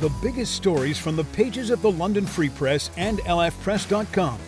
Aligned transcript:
The 0.00 0.12
biggest 0.22 0.54
stories 0.54 0.96
from 0.96 1.16
the 1.16 1.24
pages 1.24 1.70
of 1.70 1.82
the 1.82 1.90
London 1.90 2.24
Free 2.24 2.50
Press 2.50 2.88
and 2.96 3.18
lfpress.com. 3.18 4.38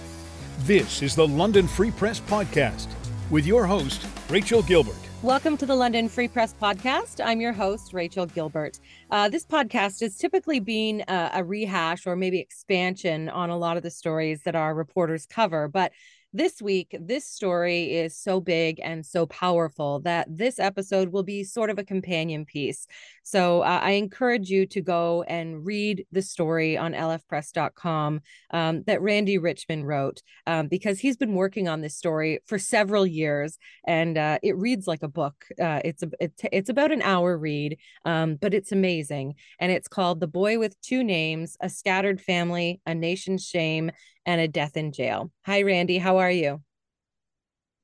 This 0.60 1.02
is 1.02 1.16
the 1.16 1.26
London 1.26 1.66
Free 1.66 1.90
Press 1.90 2.20
Podcast 2.20 2.86
with 3.30 3.44
your 3.44 3.66
host, 3.66 4.06
Rachel 4.28 4.62
Gilbert. 4.62 4.94
Welcome 5.22 5.56
to 5.56 5.66
the 5.66 5.74
London 5.74 6.08
Free 6.08 6.28
Press 6.28 6.54
Podcast. 6.54 7.20
I'm 7.24 7.40
your 7.40 7.52
host, 7.52 7.92
Rachel 7.92 8.26
Gilbert. 8.26 8.78
Uh, 9.10 9.28
this 9.28 9.44
podcast 9.44 10.02
is 10.02 10.16
typically 10.16 10.60
being 10.60 11.02
a, 11.08 11.30
a 11.34 11.44
rehash 11.44 12.06
or 12.06 12.14
maybe 12.14 12.38
expansion 12.38 13.28
on 13.28 13.50
a 13.50 13.58
lot 13.58 13.76
of 13.76 13.82
the 13.82 13.90
stories 13.90 14.42
that 14.44 14.54
our 14.54 14.72
reporters 14.72 15.26
cover, 15.26 15.66
but 15.66 15.90
this 16.32 16.62
week, 16.62 16.96
this 17.00 17.24
story 17.26 17.96
is 17.96 18.16
so 18.16 18.40
big 18.40 18.80
and 18.82 19.04
so 19.04 19.26
powerful 19.26 20.00
that 20.00 20.26
this 20.30 20.58
episode 20.58 21.08
will 21.08 21.24
be 21.24 21.42
sort 21.42 21.70
of 21.70 21.78
a 21.78 21.84
companion 21.84 22.44
piece. 22.44 22.86
So 23.24 23.62
uh, 23.62 23.80
I 23.82 23.92
encourage 23.92 24.48
you 24.48 24.66
to 24.66 24.80
go 24.80 25.22
and 25.24 25.64
read 25.64 26.06
the 26.12 26.22
story 26.22 26.76
on 26.76 26.92
lfpress.com 26.92 28.20
um, 28.52 28.82
that 28.86 29.02
Randy 29.02 29.38
Richmond 29.38 29.86
wrote 29.86 30.22
um, 30.46 30.68
because 30.68 31.00
he's 31.00 31.16
been 31.16 31.34
working 31.34 31.68
on 31.68 31.80
this 31.80 31.96
story 31.96 32.40
for 32.46 32.58
several 32.58 33.06
years 33.06 33.58
and 33.86 34.16
uh, 34.16 34.38
it 34.42 34.56
reads 34.56 34.86
like 34.86 35.02
a 35.02 35.08
book. 35.08 35.44
Uh, 35.60 35.80
it's 35.84 36.02
a, 36.02 36.10
it, 36.20 36.32
it's 36.52 36.70
about 36.70 36.92
an 36.92 37.02
hour 37.02 37.36
read, 37.36 37.78
um, 38.04 38.36
but 38.36 38.54
it's 38.54 38.72
amazing. 38.72 39.34
And 39.58 39.72
it's 39.72 39.88
called 39.88 40.20
The 40.20 40.28
Boy 40.28 40.58
with 40.58 40.80
Two 40.80 41.02
Names, 41.02 41.56
A 41.60 41.68
Scattered 41.68 42.20
Family, 42.20 42.80
A 42.86 42.94
Nation's 42.94 43.44
Shame, 43.44 43.90
and 44.26 44.40
a 44.40 44.48
death 44.48 44.76
in 44.76 44.92
jail. 44.92 45.30
Hi, 45.46 45.62
Randy. 45.62 45.98
How 45.98 46.18
are 46.18 46.30
you? 46.30 46.62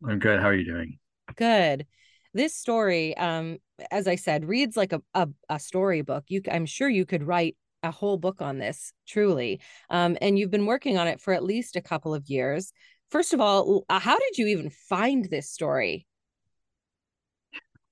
I'm 0.06 0.18
good. 0.18 0.40
How 0.40 0.48
are 0.48 0.54
you 0.54 0.64
doing? 0.64 0.98
Good. 1.36 1.86
This 2.34 2.54
story, 2.54 3.16
um, 3.16 3.58
as 3.90 4.06
I 4.06 4.16
said, 4.16 4.44
reads 4.44 4.76
like 4.76 4.92
a, 4.92 5.02
a, 5.14 5.28
a 5.48 5.58
storybook. 5.58 6.24
You, 6.28 6.42
I'm 6.50 6.66
sure 6.66 6.88
you 6.88 7.06
could 7.06 7.22
write 7.22 7.56
a 7.82 7.90
whole 7.90 8.18
book 8.18 8.42
on 8.42 8.58
this, 8.58 8.92
truly. 9.06 9.60
Um, 9.90 10.16
and 10.20 10.38
you've 10.38 10.50
been 10.50 10.66
working 10.66 10.98
on 10.98 11.08
it 11.08 11.20
for 11.20 11.32
at 11.32 11.44
least 11.44 11.76
a 11.76 11.80
couple 11.80 12.14
of 12.14 12.28
years. 12.28 12.72
First 13.10 13.32
of 13.32 13.40
all, 13.40 13.84
uh, 13.88 14.00
how 14.00 14.18
did 14.18 14.38
you 14.38 14.46
even 14.48 14.70
find 14.70 15.24
this 15.24 15.50
story? 15.50 16.06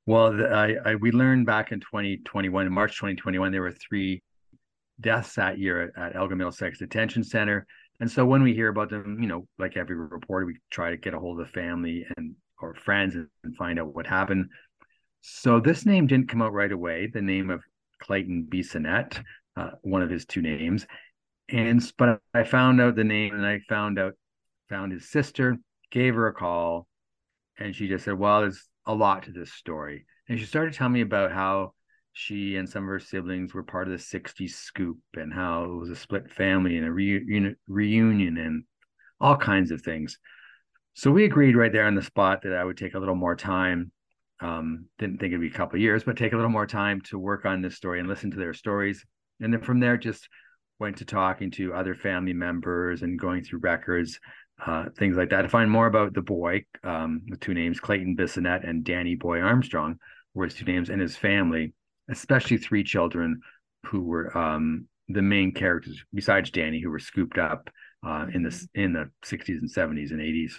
Well, 0.06 0.38
I, 0.52 0.74
I 0.84 0.94
we 0.96 1.12
learned 1.12 1.46
back 1.46 1.72
in 1.72 1.80
2021, 1.80 2.66
in 2.66 2.72
March 2.72 2.96
2021, 2.96 3.52
there 3.52 3.62
were 3.62 3.72
three 3.72 4.22
deaths 5.00 5.34
that 5.36 5.58
year 5.58 5.92
at, 5.96 6.10
at 6.10 6.16
Elgin 6.16 6.38
Middlesex 6.38 6.78
Detention 6.78 7.24
Center. 7.24 7.66
And 8.00 8.10
so 8.10 8.24
when 8.26 8.42
we 8.42 8.54
hear 8.54 8.68
about 8.68 8.90
them, 8.90 9.18
you 9.20 9.28
know, 9.28 9.46
like 9.58 9.76
every 9.76 9.96
reporter, 9.96 10.46
we 10.46 10.58
try 10.70 10.90
to 10.90 10.96
get 10.96 11.14
a 11.14 11.18
hold 11.18 11.40
of 11.40 11.46
the 11.46 11.52
family 11.52 12.06
and 12.16 12.34
or 12.60 12.74
friends 12.74 13.14
and 13.14 13.56
find 13.56 13.78
out 13.78 13.94
what 13.94 14.06
happened. 14.06 14.48
So 15.20 15.60
this 15.60 15.86
name 15.86 16.06
didn't 16.06 16.28
come 16.28 16.42
out 16.42 16.52
right 16.52 16.72
away. 16.72 17.08
The 17.12 17.22
name 17.22 17.50
of 17.50 17.62
Clayton 18.00 18.48
Bissonnette, 18.50 19.22
uh, 19.56 19.70
one 19.82 20.02
of 20.02 20.10
his 20.10 20.26
two 20.26 20.42
names, 20.42 20.86
and 21.48 21.92
but 21.96 22.20
I 22.32 22.44
found 22.44 22.80
out 22.80 22.96
the 22.96 23.04
name 23.04 23.34
and 23.34 23.46
I 23.46 23.60
found 23.68 23.98
out 23.98 24.14
found 24.68 24.92
his 24.92 25.10
sister, 25.10 25.56
gave 25.90 26.14
her 26.14 26.26
a 26.28 26.34
call, 26.34 26.88
and 27.58 27.74
she 27.74 27.88
just 27.88 28.04
said, 28.04 28.18
"Well, 28.18 28.40
there's 28.40 28.68
a 28.86 28.94
lot 28.94 29.24
to 29.24 29.32
this 29.32 29.52
story," 29.52 30.06
and 30.28 30.38
she 30.38 30.44
started 30.46 30.74
telling 30.74 30.92
me 30.94 31.00
about 31.02 31.32
how 31.32 31.74
she 32.14 32.56
and 32.56 32.68
some 32.68 32.84
of 32.84 32.88
her 32.88 33.00
siblings 33.00 33.52
were 33.52 33.64
part 33.64 33.88
of 33.88 33.92
the 33.92 33.98
60s 34.18 34.50
scoop 34.50 34.98
and 35.14 35.34
how 35.34 35.64
it 35.64 35.74
was 35.74 35.90
a 35.90 35.96
split 35.96 36.30
family 36.30 36.78
and 36.78 36.86
a 36.86 36.92
reunion, 36.92 37.56
reunion 37.66 38.38
and 38.38 38.64
all 39.20 39.36
kinds 39.36 39.72
of 39.72 39.82
things. 39.82 40.18
So 40.94 41.10
we 41.10 41.24
agreed 41.24 41.56
right 41.56 41.72
there 41.72 41.86
on 41.86 41.96
the 41.96 42.02
spot 42.02 42.42
that 42.42 42.54
I 42.54 42.64
would 42.64 42.78
take 42.78 42.94
a 42.94 43.00
little 43.00 43.16
more 43.16 43.34
time. 43.34 43.90
Um, 44.40 44.86
didn't 44.98 45.18
think 45.18 45.32
it'd 45.32 45.40
be 45.40 45.48
a 45.48 45.58
couple 45.58 45.80
years, 45.80 46.04
but 46.04 46.16
take 46.16 46.32
a 46.32 46.36
little 46.36 46.50
more 46.50 46.68
time 46.68 47.00
to 47.06 47.18
work 47.18 47.46
on 47.46 47.62
this 47.62 47.74
story 47.74 47.98
and 47.98 48.08
listen 48.08 48.30
to 48.30 48.36
their 48.36 48.54
stories. 48.54 49.04
And 49.40 49.52
then 49.52 49.60
from 49.60 49.80
there, 49.80 49.96
just 49.96 50.28
went 50.78 50.98
to 50.98 51.04
talking 51.04 51.50
to 51.52 51.74
other 51.74 51.96
family 51.96 52.32
members 52.32 53.02
and 53.02 53.18
going 53.18 53.42
through 53.42 53.58
records, 53.60 54.20
uh, 54.64 54.84
things 54.96 55.16
like 55.16 55.30
that 55.30 55.42
to 55.42 55.48
find 55.48 55.68
more 55.68 55.88
about 55.88 56.14
the 56.14 56.22
boy 56.22 56.64
um, 56.84 57.22
with 57.28 57.40
two 57.40 57.54
names, 57.54 57.80
Clayton 57.80 58.16
Bissonnette 58.16 58.68
and 58.68 58.84
Danny 58.84 59.16
Boy 59.16 59.40
Armstrong 59.40 59.98
were 60.32 60.44
his 60.44 60.54
two 60.54 60.64
names, 60.64 60.90
and 60.90 61.00
his 61.00 61.16
family 61.16 61.74
especially 62.10 62.58
three 62.58 62.84
children 62.84 63.40
who 63.86 64.02
were 64.02 64.36
um, 64.36 64.86
the 65.08 65.22
main 65.22 65.52
characters 65.52 66.02
besides 66.12 66.50
Danny, 66.50 66.80
who 66.80 66.90
were 66.90 66.98
scooped 66.98 67.38
up 67.38 67.70
uh, 68.06 68.26
in 68.32 68.42
the 68.42 68.68
in 68.74 68.92
the 68.92 69.10
60s 69.24 69.60
and 69.60 69.70
70s 69.70 70.10
and 70.10 70.20
80s. 70.20 70.52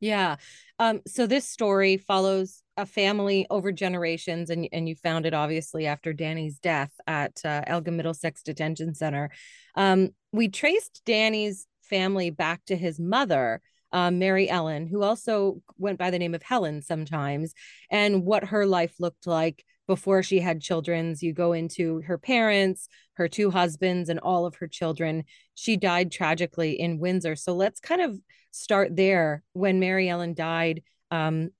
Yeah. 0.00 0.36
Um, 0.78 1.00
so 1.06 1.26
this 1.26 1.48
story 1.48 1.96
follows 1.96 2.62
a 2.76 2.86
family 2.86 3.46
over 3.50 3.72
generations, 3.72 4.50
and 4.50 4.68
and 4.72 4.88
you 4.88 4.94
found 4.94 5.26
it 5.26 5.34
obviously 5.34 5.86
after 5.86 6.12
Danny's 6.12 6.58
death 6.58 6.92
at 7.06 7.40
uh, 7.44 7.62
Elgin 7.66 7.96
Middlesex 7.96 8.42
Detention 8.42 8.94
Center. 8.94 9.30
Um, 9.74 10.10
we 10.32 10.48
traced 10.48 11.02
Danny's 11.04 11.66
family 11.82 12.30
back 12.30 12.64
to 12.66 12.76
his 12.76 13.00
mother, 13.00 13.60
um, 13.92 14.18
Mary 14.18 14.48
Ellen, 14.48 14.86
who 14.86 15.02
also 15.02 15.60
went 15.78 15.98
by 15.98 16.10
the 16.10 16.18
name 16.18 16.34
of 16.34 16.42
Helen 16.42 16.82
sometimes, 16.82 17.54
and 17.90 18.24
what 18.24 18.44
her 18.44 18.66
life 18.66 18.94
looked 19.00 19.26
like 19.26 19.64
before 19.88 20.22
she 20.22 20.38
had 20.38 20.60
children's 20.60 21.22
you 21.22 21.32
go 21.32 21.52
into 21.52 22.00
her 22.02 22.18
parents 22.18 22.88
her 23.18 23.28
two 23.28 23.50
husbands 23.50 24.08
and 24.08 24.20
all 24.20 24.46
of 24.46 24.54
her 24.54 24.68
children. 24.68 25.24
She 25.54 25.76
died 25.76 26.12
tragically 26.12 26.78
in 26.78 27.00
windsor. 27.00 27.34
So 27.34 27.52
let's 27.52 27.80
kind 27.80 28.00
of 28.00 28.16
start 28.52 28.94
there. 28.94 29.42
When 29.52 29.80
mary 29.80 30.08
ellen 30.08 30.34
died 30.34 30.82
um, 31.10 31.50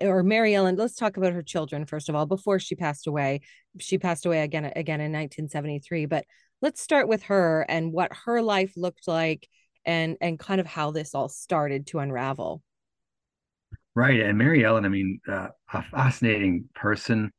or 0.00 0.22
mary 0.22 0.54
ellen 0.54 0.76
let's 0.76 0.96
talk 0.96 1.16
about 1.16 1.32
her 1.32 1.42
children 1.42 1.86
first 1.86 2.08
of 2.08 2.14
all 2.14 2.26
before 2.26 2.58
she 2.58 2.74
passed 2.74 3.06
away. 3.06 3.42
She 3.78 3.98
passed 3.98 4.26
away 4.26 4.40
again 4.40 4.64
again 4.64 5.00
in 5.00 5.12
1973 5.12 6.06
but 6.06 6.24
let's 6.62 6.80
start 6.80 7.08
with 7.08 7.24
her 7.24 7.66
and 7.68 7.92
what 7.92 8.12
her 8.24 8.40
life 8.40 8.72
looked 8.76 9.06
like 9.06 9.46
and 9.84 10.16
and 10.22 10.38
kind 10.38 10.60
of 10.60 10.66
how 10.66 10.90
this 10.90 11.14
all 11.14 11.28
started 11.28 11.86
to 11.88 11.98
unravel. 11.98 12.62
Right 13.94 14.20
and 14.20 14.38
mary 14.38 14.64
ellen 14.64 14.84
i 14.84 14.88
mean 14.88 15.20
uh, 15.28 15.48
a 15.72 15.82
fascinating 15.82 16.68
person 16.74 17.32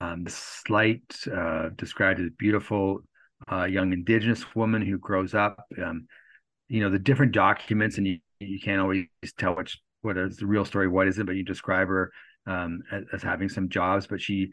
um, 0.00 0.24
slight, 0.28 1.02
uh, 1.32 1.70
described 1.76 2.20
as 2.20 2.30
beautiful 2.38 3.02
uh, 3.50 3.64
young 3.64 3.92
Indigenous 3.92 4.44
woman 4.54 4.82
who 4.82 4.98
grows 4.98 5.34
up. 5.34 5.64
Um, 5.82 6.06
you 6.68 6.80
know 6.80 6.90
the 6.90 6.98
different 6.98 7.32
documents, 7.32 7.98
and 7.98 8.06
you 8.06 8.18
you 8.40 8.60
can't 8.60 8.80
always 8.80 9.06
tell 9.38 9.56
which 9.56 9.80
what 10.02 10.16
is 10.16 10.36
the 10.36 10.46
real 10.46 10.64
story, 10.64 10.88
what 10.88 11.08
isn't. 11.08 11.26
But 11.26 11.36
you 11.36 11.44
describe 11.44 11.88
her 11.88 12.12
um, 12.46 12.82
as, 12.92 13.04
as, 13.12 13.22
having 13.22 13.48
some 13.48 13.68
jobs, 13.68 14.06
but 14.06 14.20
she, 14.20 14.50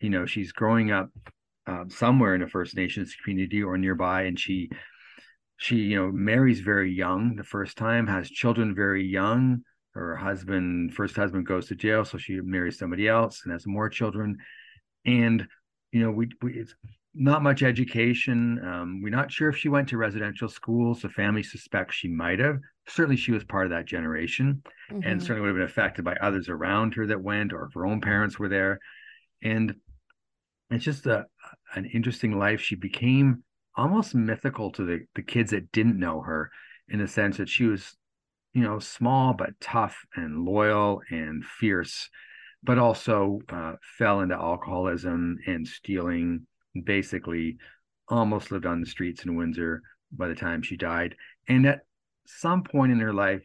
you 0.00 0.10
know, 0.10 0.26
she's 0.26 0.52
growing 0.52 0.92
up 0.92 1.10
um, 1.66 1.88
somewhere 1.90 2.34
in 2.34 2.42
a 2.42 2.48
First 2.48 2.76
Nations 2.76 3.16
community 3.22 3.62
or 3.62 3.78
nearby, 3.78 4.22
and 4.22 4.38
she 4.38 4.70
she 5.56 5.76
you 5.76 5.96
know 5.96 6.10
marries 6.12 6.60
very 6.60 6.92
young 6.92 7.36
the 7.36 7.44
first 7.44 7.76
time, 7.76 8.06
has 8.06 8.30
children 8.30 8.74
very 8.74 9.04
young. 9.04 9.62
Her 9.94 10.16
husband, 10.16 10.92
first 10.92 11.14
husband, 11.14 11.46
goes 11.46 11.68
to 11.68 11.76
jail, 11.76 12.04
so 12.04 12.18
she 12.18 12.40
marries 12.40 12.78
somebody 12.78 13.08
else 13.08 13.42
and 13.44 13.52
has 13.52 13.64
more 13.64 13.88
children 13.88 14.36
and 15.06 15.46
you 15.92 16.00
know 16.00 16.10
we, 16.10 16.28
we 16.42 16.54
it's 16.54 16.74
not 17.14 17.42
much 17.42 17.62
education. 17.62 18.60
Um, 18.64 19.00
we're 19.02 19.10
not 19.10 19.30
sure 19.30 19.48
if 19.48 19.56
she 19.56 19.68
went 19.68 19.88
to 19.88 19.96
residential 19.96 20.48
schools 20.48 21.02
the 21.02 21.08
family 21.08 21.42
suspects 21.42 21.94
she 21.94 22.08
might 22.08 22.40
have. 22.40 22.58
Certainly 22.88 23.16
she 23.16 23.32
was 23.32 23.44
part 23.44 23.66
of 23.66 23.70
that 23.70 23.86
generation 23.86 24.62
mm-hmm. 24.90 25.00
and 25.04 25.22
certainly 25.22 25.42
would 25.42 25.48
have 25.48 25.56
been 25.56 25.64
affected 25.64 26.04
by 26.04 26.16
others 26.20 26.48
around 26.48 26.94
her 26.94 27.06
that 27.06 27.22
went 27.22 27.52
or 27.52 27.66
if 27.66 27.74
her 27.74 27.86
own 27.86 28.00
parents 28.00 28.38
were 28.38 28.48
there. 28.48 28.80
And 29.42 29.76
it's 30.70 30.84
just 30.84 31.06
a, 31.06 31.26
an 31.76 31.86
interesting 31.94 32.36
life. 32.36 32.60
She 32.60 32.74
became 32.74 33.44
almost 33.76 34.14
mythical 34.14 34.72
to 34.72 34.84
the, 34.84 35.06
the 35.14 35.22
kids 35.22 35.52
that 35.52 35.70
didn't 35.70 35.98
know 35.98 36.20
her 36.20 36.50
in 36.88 36.98
the 36.98 37.08
sense 37.08 37.36
that 37.36 37.48
she 37.48 37.64
was 37.64 37.96
you 38.54 38.62
know 38.62 38.78
small 38.78 39.34
but 39.34 39.50
tough 39.60 40.06
and 40.14 40.44
loyal 40.44 41.02
and 41.10 41.44
fierce 41.44 42.08
but 42.64 42.78
also 42.78 43.40
uh, 43.50 43.74
fell 43.98 44.20
into 44.20 44.34
alcoholism 44.34 45.38
and 45.46 45.66
stealing. 45.66 46.46
Basically, 46.84 47.58
almost 48.08 48.50
lived 48.50 48.66
on 48.66 48.80
the 48.80 48.86
streets 48.86 49.24
in 49.24 49.36
Windsor 49.36 49.82
by 50.10 50.28
the 50.28 50.34
time 50.34 50.62
she 50.62 50.76
died. 50.76 51.14
And 51.48 51.66
at 51.66 51.80
some 52.26 52.64
point 52.64 52.92
in 52.92 52.98
her 53.00 53.12
life, 53.12 53.44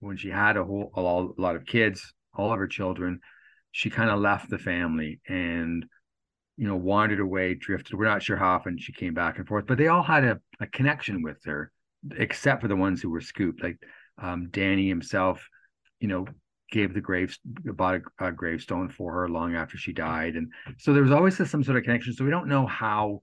when 0.00 0.16
she 0.16 0.30
had 0.30 0.56
a 0.56 0.64
whole 0.64 0.90
a 0.94 1.40
lot 1.40 1.56
of 1.56 1.66
kids, 1.66 2.12
all 2.34 2.52
of 2.52 2.58
her 2.58 2.66
children, 2.66 3.20
she 3.70 3.90
kind 3.90 4.10
of 4.10 4.18
left 4.18 4.50
the 4.50 4.58
family 4.58 5.20
and 5.28 5.84
you 6.56 6.66
know 6.66 6.76
wandered 6.76 7.20
away, 7.20 7.54
drifted. 7.54 7.96
We're 7.96 8.06
not 8.06 8.22
sure 8.22 8.36
how 8.36 8.54
often 8.54 8.78
she 8.78 8.92
came 8.92 9.14
back 9.14 9.38
and 9.38 9.46
forth, 9.46 9.66
but 9.66 9.78
they 9.78 9.88
all 9.88 10.02
had 10.02 10.24
a, 10.24 10.40
a 10.60 10.66
connection 10.66 11.22
with 11.22 11.38
her, 11.44 11.70
except 12.16 12.62
for 12.62 12.68
the 12.68 12.76
ones 12.76 13.00
who 13.00 13.10
were 13.10 13.20
scooped, 13.20 13.62
like 13.62 13.78
um, 14.20 14.48
Danny 14.50 14.88
himself. 14.88 15.46
You 16.00 16.08
know, 16.08 16.26
gave 16.72 16.92
the 16.92 17.00
grave 17.00 17.36
bought 17.44 18.00
a, 18.18 18.26
a, 18.26 18.32
gravestone 18.32 18.88
for 18.88 19.12
her 19.12 19.28
long 19.28 19.54
after 19.54 19.76
she 19.76 19.92
died 19.92 20.34
and 20.34 20.50
so 20.78 20.92
there 20.92 21.02
was 21.02 21.12
always 21.12 21.36
some 21.48 21.62
sort 21.62 21.76
of 21.76 21.84
connection 21.84 22.12
so 22.12 22.24
we 22.24 22.30
don't 22.30 22.48
know 22.48 22.66
how 22.66 23.22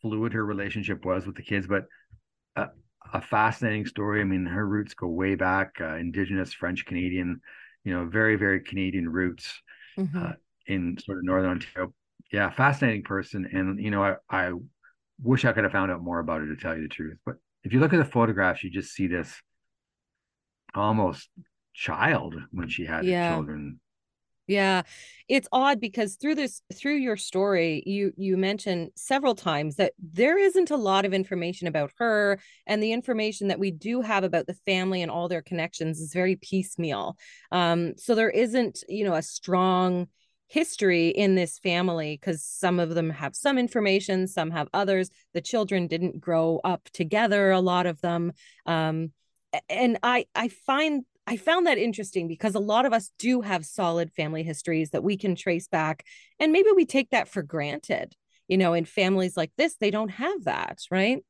fluid 0.00 0.32
her 0.32 0.44
relationship 0.44 1.04
was 1.04 1.26
with 1.26 1.34
the 1.34 1.42
kids 1.42 1.66
but 1.66 1.84
a, 2.56 2.68
a 3.12 3.20
fascinating 3.20 3.86
story 3.86 4.20
i 4.20 4.24
mean 4.24 4.46
her 4.46 4.66
roots 4.66 4.94
go 4.94 5.08
way 5.08 5.34
back 5.34 5.72
uh, 5.80 5.96
indigenous 5.96 6.52
french 6.52 6.86
canadian 6.86 7.40
you 7.82 7.92
know 7.92 8.06
very 8.06 8.36
very 8.36 8.60
canadian 8.60 9.08
roots 9.08 9.60
mm-hmm. 9.98 10.26
uh, 10.26 10.32
in 10.66 10.96
sort 10.98 11.18
of 11.18 11.24
northern 11.24 11.50
ontario 11.50 11.92
yeah, 12.32 12.50
fascinating 12.50 13.02
person. 13.02 13.48
And 13.52 13.78
you 13.78 13.90
know, 13.90 14.02
I, 14.02 14.16
I 14.30 14.52
wish 15.22 15.44
I 15.44 15.52
could 15.52 15.64
have 15.64 15.72
found 15.72 15.92
out 15.92 16.02
more 16.02 16.18
about 16.18 16.40
her 16.40 16.46
to 16.46 16.56
tell 16.56 16.74
you 16.74 16.82
the 16.82 16.88
truth. 16.88 17.18
But 17.24 17.36
if 17.62 17.72
you 17.72 17.78
look 17.78 17.92
at 17.92 17.98
the 17.98 18.04
photographs, 18.04 18.64
you 18.64 18.70
just 18.70 18.92
see 18.92 19.06
this 19.06 19.40
almost 20.74 21.28
child 21.74 22.34
when 22.50 22.68
she 22.68 22.84
had 22.84 23.04
yeah. 23.04 23.34
children 23.34 23.80
yeah. 24.46 24.82
It's 25.28 25.48
odd 25.52 25.80
because 25.80 26.16
through 26.16 26.34
this 26.34 26.62
through 26.74 26.96
your 26.96 27.16
story 27.16 27.82
you 27.86 28.12
you 28.16 28.36
mentioned 28.36 28.90
several 28.96 29.34
times 29.34 29.76
that 29.76 29.92
there 29.98 30.36
isn't 30.36 30.70
a 30.70 30.76
lot 30.76 31.04
of 31.04 31.14
information 31.14 31.68
about 31.68 31.92
her 31.98 32.38
and 32.66 32.82
the 32.82 32.92
information 32.92 33.48
that 33.48 33.58
we 33.58 33.70
do 33.70 34.02
have 34.02 34.24
about 34.24 34.46
the 34.46 34.58
family 34.66 35.00
and 35.00 35.10
all 35.10 35.28
their 35.28 35.42
connections 35.42 36.00
is 36.00 36.12
very 36.12 36.36
piecemeal. 36.36 37.16
Um 37.50 37.94
so 37.96 38.14
there 38.14 38.30
isn't, 38.30 38.82
you 38.88 39.04
know, 39.04 39.14
a 39.14 39.22
strong 39.22 40.08
history 40.48 41.08
in 41.08 41.34
this 41.34 41.58
family 41.58 42.18
because 42.20 42.44
some 42.44 42.78
of 42.78 42.94
them 42.94 43.08
have 43.08 43.34
some 43.34 43.56
information, 43.56 44.26
some 44.26 44.50
have 44.50 44.68
others. 44.74 45.08
The 45.32 45.40
children 45.40 45.86
didn't 45.86 46.20
grow 46.20 46.60
up 46.62 46.90
together, 46.92 47.52
a 47.52 47.60
lot 47.60 47.86
of 47.86 48.00
them. 48.02 48.32
Um, 48.66 49.12
and 49.68 49.98
I 50.02 50.26
I 50.34 50.48
find 50.48 51.04
I 51.26 51.36
found 51.36 51.66
that 51.66 51.78
interesting 51.78 52.26
because 52.26 52.54
a 52.54 52.60
lot 52.60 52.84
of 52.84 52.92
us 52.92 53.10
do 53.18 53.42
have 53.42 53.64
solid 53.64 54.10
family 54.12 54.42
histories 54.42 54.90
that 54.90 55.04
we 55.04 55.16
can 55.16 55.34
trace 55.36 55.68
back. 55.68 56.04
And 56.40 56.52
maybe 56.52 56.70
we 56.74 56.84
take 56.84 57.10
that 57.10 57.28
for 57.28 57.42
granted. 57.42 58.14
You 58.48 58.58
know, 58.58 58.72
in 58.74 58.84
families 58.84 59.36
like 59.36 59.52
this, 59.56 59.76
they 59.76 59.90
don't 59.90 60.10
have 60.10 60.44
that, 60.44 60.80
right? 60.90 61.24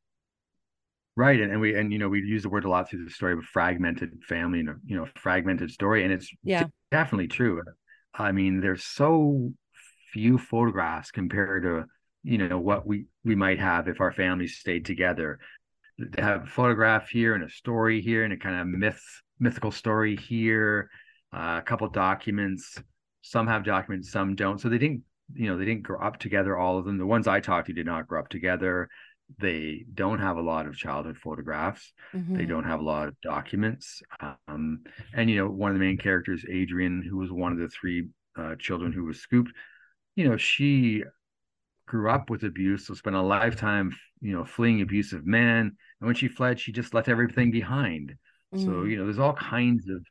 Right. 1.14 1.38
And, 1.38 1.52
and 1.52 1.60
we, 1.60 1.74
and, 1.76 1.92
you 1.92 1.98
know, 1.98 2.08
we 2.08 2.20
use 2.20 2.42
the 2.42 2.48
word 2.48 2.64
a 2.64 2.70
lot 2.70 2.88
through 2.88 3.04
the 3.04 3.10
story 3.10 3.34
of 3.34 3.40
a 3.40 3.42
fragmented 3.42 4.22
family 4.26 4.60
and, 4.60 4.70
a, 4.70 4.74
you 4.84 4.96
know, 4.96 5.06
fragmented 5.16 5.70
story. 5.70 6.04
And 6.04 6.12
it's 6.12 6.30
yeah. 6.42 6.64
definitely 6.90 7.28
true. 7.28 7.62
I 8.14 8.32
mean, 8.32 8.60
there's 8.60 8.84
so 8.84 9.52
few 10.12 10.38
photographs 10.38 11.10
compared 11.10 11.64
to, 11.64 11.84
you 12.22 12.38
know, 12.38 12.58
what 12.58 12.86
we, 12.86 13.06
we 13.24 13.34
might 13.34 13.58
have 13.58 13.88
if 13.88 14.00
our 14.00 14.12
families 14.12 14.56
stayed 14.56 14.86
together. 14.86 15.38
Have 16.18 16.44
a 16.44 16.46
photograph 16.46 17.08
here 17.08 17.34
and 17.34 17.44
a 17.44 17.50
story 17.50 18.00
here 18.00 18.24
and 18.24 18.32
a 18.32 18.36
kind 18.36 18.60
of 18.60 18.66
myth 18.66 19.02
mythical 19.38 19.72
story 19.72 20.16
here, 20.16 20.88
uh, 21.34 21.58
a 21.58 21.62
couple 21.62 21.88
documents. 21.88 22.80
Some 23.22 23.46
have 23.46 23.64
documents, 23.64 24.10
some 24.10 24.34
don't. 24.34 24.60
So 24.60 24.68
they 24.68 24.78
didn't, 24.78 25.02
you 25.34 25.48
know, 25.48 25.56
they 25.56 25.64
didn't 25.64 25.82
grow 25.82 26.00
up 26.00 26.18
together. 26.18 26.56
All 26.56 26.78
of 26.78 26.84
them. 26.84 26.98
The 26.98 27.06
ones 27.06 27.26
I 27.26 27.40
talked 27.40 27.66
to 27.66 27.72
did 27.72 27.86
not 27.86 28.06
grow 28.06 28.20
up 28.20 28.28
together. 28.28 28.88
They 29.38 29.84
don't 29.94 30.18
have 30.18 30.36
a 30.36 30.42
lot 30.42 30.66
of 30.66 30.76
childhood 30.76 31.16
photographs. 31.16 31.92
Mm-hmm. 32.14 32.36
They 32.36 32.44
don't 32.44 32.64
have 32.64 32.80
a 32.80 32.84
lot 32.84 33.08
of 33.08 33.20
documents. 33.22 34.02
Um, 34.48 34.80
and 35.14 35.30
you 35.30 35.36
know, 35.36 35.48
one 35.48 35.70
of 35.70 35.78
the 35.78 35.84
main 35.84 35.98
characters, 35.98 36.44
Adrian, 36.50 37.02
who 37.02 37.16
was 37.16 37.32
one 37.32 37.52
of 37.52 37.58
the 37.58 37.68
three 37.68 38.08
uh, 38.36 38.56
children 38.58 38.92
who 38.92 39.04
was 39.04 39.20
scooped, 39.20 39.52
you 40.16 40.28
know, 40.28 40.36
she 40.36 41.04
grew 41.86 42.10
up 42.10 42.30
with 42.30 42.44
abuse, 42.44 42.86
so 42.86 42.94
spent 42.94 43.16
a 43.16 43.22
lifetime, 43.22 43.92
you 44.20 44.32
know, 44.32 44.44
fleeing 44.44 44.82
abusive 44.82 45.26
men. 45.26 45.76
And 46.02 46.08
when 46.08 46.16
she 46.16 46.26
fled, 46.26 46.58
she 46.58 46.72
just 46.72 46.94
left 46.94 47.08
everything 47.08 47.52
behind. 47.52 48.16
Mm. 48.52 48.64
So, 48.64 48.82
you 48.82 48.96
know, 48.96 49.04
there's 49.04 49.20
all 49.20 49.34
kinds 49.34 49.88
of 49.88 50.04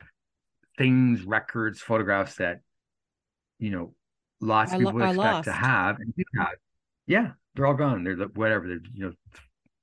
things, 0.77 1.23
records, 1.23 1.81
photographs 1.81 2.35
that, 2.35 2.61
you 3.59 3.71
know, 3.71 3.93
lots 4.39 4.71
of 4.71 4.79
people 4.79 4.93
lo- 4.93 5.05
expect 5.05 5.43
to 5.43 5.51
have 5.51 5.97
and 5.99 6.15
do 6.15 6.23
have. 6.37 6.53
Yeah, 7.07 7.31
they're 7.55 7.67
all 7.67 7.73
gone. 7.73 8.05
They're 8.05 8.15
whatever. 8.15 8.69
They're, 8.69 8.79
you 8.93 9.05
know, 9.05 9.11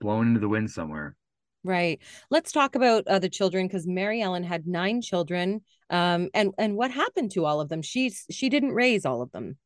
blown 0.00 0.28
into 0.28 0.40
the 0.40 0.48
wind 0.48 0.70
somewhere. 0.70 1.14
Right. 1.62 2.00
Let's 2.30 2.52
talk 2.52 2.74
about 2.74 3.06
uh, 3.06 3.18
the 3.18 3.28
children 3.28 3.66
because 3.66 3.86
Mary 3.86 4.22
Ellen 4.22 4.44
had 4.44 4.66
nine 4.66 5.02
children. 5.02 5.60
Um, 5.90 6.30
and 6.32 6.54
and 6.56 6.74
what 6.74 6.90
happened 6.90 7.32
to 7.32 7.44
all 7.44 7.60
of 7.60 7.68
them? 7.68 7.82
She's 7.82 8.24
she 8.30 8.48
didn't 8.48 8.72
raise 8.72 9.04
all 9.04 9.20
of 9.20 9.30
them. 9.32 9.58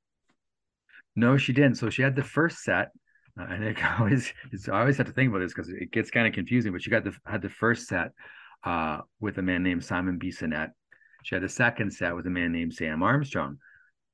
No, 1.15 1.37
she 1.37 1.53
didn't. 1.53 1.77
So 1.77 1.89
she 1.89 2.03
had 2.03 2.17
the 2.17 2.25
first 2.25 2.65
set, 2.65 2.91
and 3.37 3.65
it 3.65 3.77
always 3.99 4.33
I 4.71 4.81
always 4.81 4.97
have 4.99 5.07
to 5.07 5.13
think 5.13 5.31
about 5.31 5.41
this 5.41 5.55
because 5.55 5.69
it 5.69 5.91
gets 5.91 6.11
kind 6.11 6.27
of 6.27 6.33
confusing. 6.33 6.73
But 6.73 6.83
she 6.83 6.91
got 6.91 7.05
the 7.05 7.15
had 7.27 7.43
the 7.43 7.49
first 7.49 7.89
set, 7.89 8.13
uh, 8.65 8.99
with 9.21 9.39
a 9.39 9.43
man 9.43 9.63
named 9.63 9.85
Simon 9.85 10.19
Bissonnette. 10.19 10.71
She 11.25 11.35
had 11.35 11.45
a 11.45 11.49
second 11.49 11.93
set 11.93 12.15
with 12.15 12.27
a 12.27 12.31
man 12.31 12.53
named 12.53 12.75
Sam 12.75 13.03
Armstrong. 13.03 13.59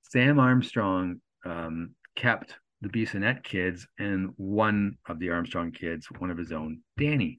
Sam 0.03 0.39
Armstrong 0.39 1.21
um, 1.45 1.95
kept 2.17 2.55
the 2.81 2.89
Bissonnette 2.89 3.43
kids 3.43 3.87
and 3.99 4.31
one 4.37 4.97
of 5.09 5.19
the 5.19 5.31
Armstrong 5.31 5.73
kids, 5.73 6.07
one 6.19 6.31
of 6.31 6.39
his 6.39 6.53
own, 6.53 6.81
Danny. 6.97 7.39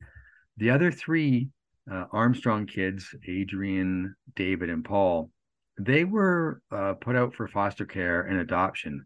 The 0.58 0.72
other 0.72 0.92
three 0.92 1.50
uh, 1.92 2.06
Armstrong 2.12 2.66
kids, 2.66 3.16
Adrian, 3.28 4.16
David, 4.36 4.70
and 4.70 4.84
Paul, 4.84 5.32
they 5.80 6.04
were 6.04 6.62
uh, 6.72 6.94
put 6.94 7.16
out 7.16 7.34
for 7.34 7.48
foster 7.48 7.86
care 7.86 8.22
and 8.22 8.40
adoption. 8.40 9.06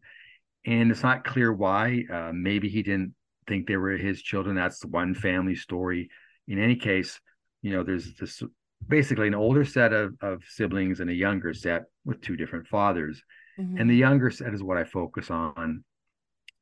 And 0.65 0.91
it's 0.91 1.03
not 1.03 1.25
clear 1.25 1.51
why. 1.51 2.03
Uh, 2.11 2.31
maybe 2.33 2.69
he 2.69 2.83
didn't 2.83 3.13
think 3.47 3.67
they 3.67 3.77
were 3.77 3.91
his 3.97 4.21
children. 4.21 4.55
That's 4.55 4.85
one 4.85 5.13
family 5.13 5.55
story. 5.55 6.09
In 6.47 6.59
any 6.59 6.75
case, 6.75 7.19
you 7.61 7.71
know, 7.71 7.83
there's 7.83 8.13
this 8.15 8.41
basically 8.87 9.27
an 9.27 9.35
older 9.35 9.65
set 9.65 9.93
of, 9.93 10.15
of 10.21 10.41
siblings 10.47 10.99
and 10.99 11.09
a 11.09 11.13
younger 11.13 11.53
set 11.53 11.83
with 12.05 12.21
two 12.21 12.35
different 12.35 12.67
fathers. 12.67 13.21
Mm-hmm. 13.59 13.77
And 13.77 13.89
the 13.89 13.95
younger 13.95 14.31
set 14.31 14.53
is 14.53 14.63
what 14.63 14.77
I 14.77 14.83
focus 14.83 15.29
on. 15.29 15.83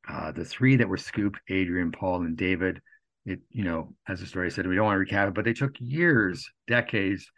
Uh, 0.08 0.32
the 0.32 0.44
three 0.44 0.76
that 0.76 0.88
were 0.88 0.96
scooped, 0.96 1.40
Adrian, 1.48 1.92
Paul, 1.92 2.22
and 2.22 2.36
David, 2.36 2.80
it, 3.24 3.40
you 3.50 3.64
know, 3.64 3.94
as 4.08 4.20
the 4.20 4.26
story 4.26 4.50
said, 4.50 4.66
we 4.66 4.74
don't 4.74 4.84
want 4.84 5.08
to 5.08 5.14
recap 5.14 5.28
it, 5.28 5.34
but 5.34 5.44
they 5.44 5.52
took 5.52 5.74
years, 5.78 6.48
decades 6.66 7.30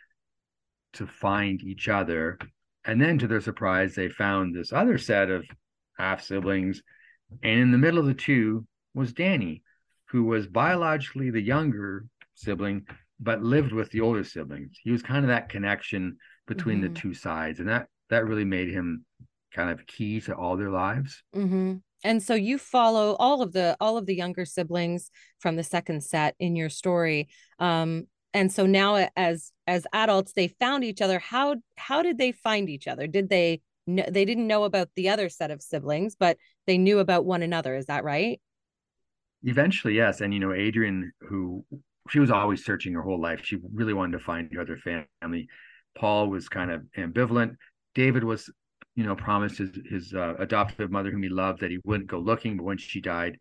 to 0.95 1.07
find 1.07 1.63
each 1.63 1.89
other. 1.89 2.39
And 2.87 3.01
then 3.01 3.19
to 3.19 3.27
their 3.27 3.41
surprise, 3.41 3.95
they 3.95 4.09
found 4.09 4.55
this 4.55 4.73
other 4.73 4.97
set 4.97 5.31
of 5.31 5.45
half 5.99 6.23
siblings. 6.23 6.83
And 7.43 7.61
in 7.61 7.71
the 7.73 7.79
middle 7.79 7.99
of 7.99 8.07
the 8.07 8.15
two 8.15 8.67
was 8.95 9.13
Danny, 9.13 9.63
who 10.11 10.25
was 10.25 10.47
biologically 10.47 11.31
the 11.31 11.41
younger 11.41 12.07
sibling, 12.35 12.87
but 13.21 13.43
lived 13.43 13.73
with 13.73 13.91
the 13.91 14.01
older 14.01 14.25
siblings. 14.25 14.79
He 14.83 14.91
was 14.91 15.03
kind 15.03 15.25
of 15.25 15.29
that 15.29 15.49
connection 15.49 16.17
between 16.47 16.81
mm-hmm. 16.81 16.95
the 16.95 17.01
two 17.01 17.15
sides, 17.15 17.61
and 17.61 17.69
that 17.69 17.87
that 18.11 18.27
really 18.27 18.45
made 18.45 18.69
him 18.69 19.05
kind 19.53 19.71
of 19.71 19.87
key 19.87 20.21
to 20.21 20.35
all 20.35 20.57
their 20.57 20.71
lives. 20.71 21.23
Mm-hmm. 21.35 21.77
And 22.05 22.23
so 22.23 22.35
you 22.35 22.59
follow 22.59 23.17
all 23.19 23.41
of 23.41 23.53
the 23.53 23.77
all 23.81 23.97
of 23.97 24.07
the 24.07 24.15
younger 24.15 24.45
siblings 24.45 25.11
from 25.39 25.57
the 25.57 25.63
second 25.63 26.05
set 26.05 26.35
in 26.39 26.55
your 26.55 26.69
story. 26.69 27.29
Um, 27.59 28.07
and 28.35 28.53
so 28.53 28.67
now 28.67 29.09
as 29.17 29.53
as 29.67 29.87
adults, 29.93 30.33
they 30.33 30.49
found 30.49 30.85
each 30.85 31.01
other. 31.01 31.19
How 31.19 31.57
how 31.77 32.03
did 32.03 32.19
they 32.19 32.33
find 32.33 32.69
each 32.69 32.87
other? 32.87 33.07
Did 33.07 33.31
they 33.31 33.63
know 33.87 34.05
they 34.09 34.25
didn't 34.25 34.47
know 34.47 34.65
about 34.65 34.89
the 34.97 35.09
other 35.09 35.29
set 35.29 35.51
of 35.51 35.63
siblings, 35.63 36.15
but 36.15 36.37
they 36.67 36.79
knew 36.79 36.99
about 36.99 37.25
one 37.25 37.43
another? 37.43 37.75
Is 37.77 37.87
that 37.87 38.05
right? 38.05 38.41
Eventually, 39.43 39.95
yes. 39.95 40.21
And 40.21 40.33
you 40.33 40.41
know, 40.41 40.53
Adrian, 40.53 41.13
who 41.21 41.65
she 42.11 42.19
was 42.19 42.31
always 42.31 42.65
searching 42.65 42.95
her 42.95 43.03
whole 43.03 43.21
life. 43.21 43.41
She 43.45 43.59
really 43.73 43.95
wanted 43.95 44.19
to 44.19 44.25
find 44.25 44.51
her 44.53 44.61
other 44.61 44.77
family. 44.77 45.49
Paul 45.97 46.29
was 46.29 46.49
kind 46.49 46.71
of 46.71 46.83
ambivalent. 46.99 47.57
David 47.95 48.25
was, 48.25 48.51
you 48.95 49.05
know, 49.05 49.15
promised 49.15 49.59
his 49.59 49.71
his 49.89 50.15
uh, 50.15 50.35
adoptive 50.39 50.91
mother, 50.91 51.11
whom 51.11 51.23
he 51.23 51.29
loved, 51.29 51.61
that 51.61 51.71
he 51.71 51.79
wouldn't 51.85 52.11
go 52.11 52.19
looking. 52.19 52.57
But 52.57 52.65
when 52.65 52.79
she 52.79 53.01
died, 53.01 53.37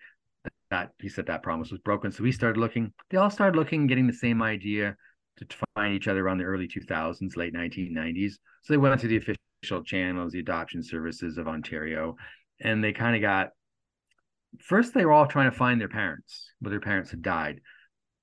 that 0.70 0.92
he 1.00 1.10
said 1.10 1.26
that 1.28 1.44
promise 1.44 1.72
was 1.72 1.82
broken. 1.82 2.12
So 2.12 2.24
he 2.24 2.32
started 2.32 2.60
looking. 2.60 2.94
They 3.10 3.18
all 3.18 3.30
started 3.30 3.58
looking, 3.58 3.88
getting 3.88 4.08
the 4.08 4.14
same 4.14 4.42
idea 4.42 4.96
to 5.38 5.58
find 5.76 5.96
each 5.96 6.08
other 6.08 6.26
around 6.26 6.38
the 6.38 6.44
early 6.44 6.68
2000s, 6.68 7.36
late 7.36 7.54
1990s. 7.54 8.34
So 8.62 8.74
they 8.74 8.78
went 8.78 9.00
to 9.02 9.08
the 9.08 9.18
official 9.18 9.42
channels, 9.86 10.34
the 10.34 10.40
adoption 10.40 10.84
services 10.84 11.38
of 11.38 11.48
Ontario, 11.48 12.16
and 12.62 12.84
they 12.84 12.94
kind 12.94 13.16
of 13.16 13.22
got. 13.22 13.50
First, 14.60 14.94
they 14.94 15.06
were 15.06 15.12
all 15.12 15.26
trying 15.26 15.50
to 15.50 15.58
find 15.58 15.82
their 15.82 15.90
parents, 15.90 16.52
but 16.62 16.70
their 16.70 16.80
parents 16.80 17.10
had 17.10 17.24
died. 17.24 17.60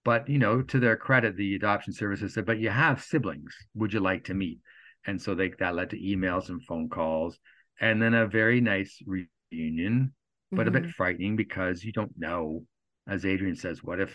But 0.05 0.29
you 0.29 0.39
know, 0.39 0.63
to 0.63 0.79
their 0.79 0.97
credit, 0.97 1.37
the 1.37 1.55
adoption 1.55 1.93
services 1.93 2.35
said, 2.35 2.47
"But 2.47 2.59
you 2.59 2.71
have 2.71 3.03
siblings. 3.03 3.55
Would 3.75 3.93
you 3.93 4.01
like 4.01 4.25
to 4.25 4.35
meet?" 4.35 4.61
And 5.07 5.21
so 5.21 5.35
they 5.35 5.51
that 5.59 5.75
led 5.75 5.91
to 5.91 5.99
emails 5.99 6.49
and 6.49 6.63
phone 6.65 6.89
calls, 6.89 7.39
and 7.81 8.01
then 8.01 8.15
a 8.15 8.27
very 8.27 8.61
nice 8.61 9.03
reunion, 9.07 10.15
but 10.51 10.61
mm-hmm. 10.61 10.69
a 10.69 10.71
bit 10.71 10.83
mm-hmm. 10.83 10.91
frightening 10.91 11.37
because 11.37 11.85
you 11.85 11.93
don't 11.93 12.13
know, 12.17 12.65
as 13.09 13.25
Adrian 13.25 13.57
says, 13.57 13.83
what 13.83 14.01
if 14.01 14.15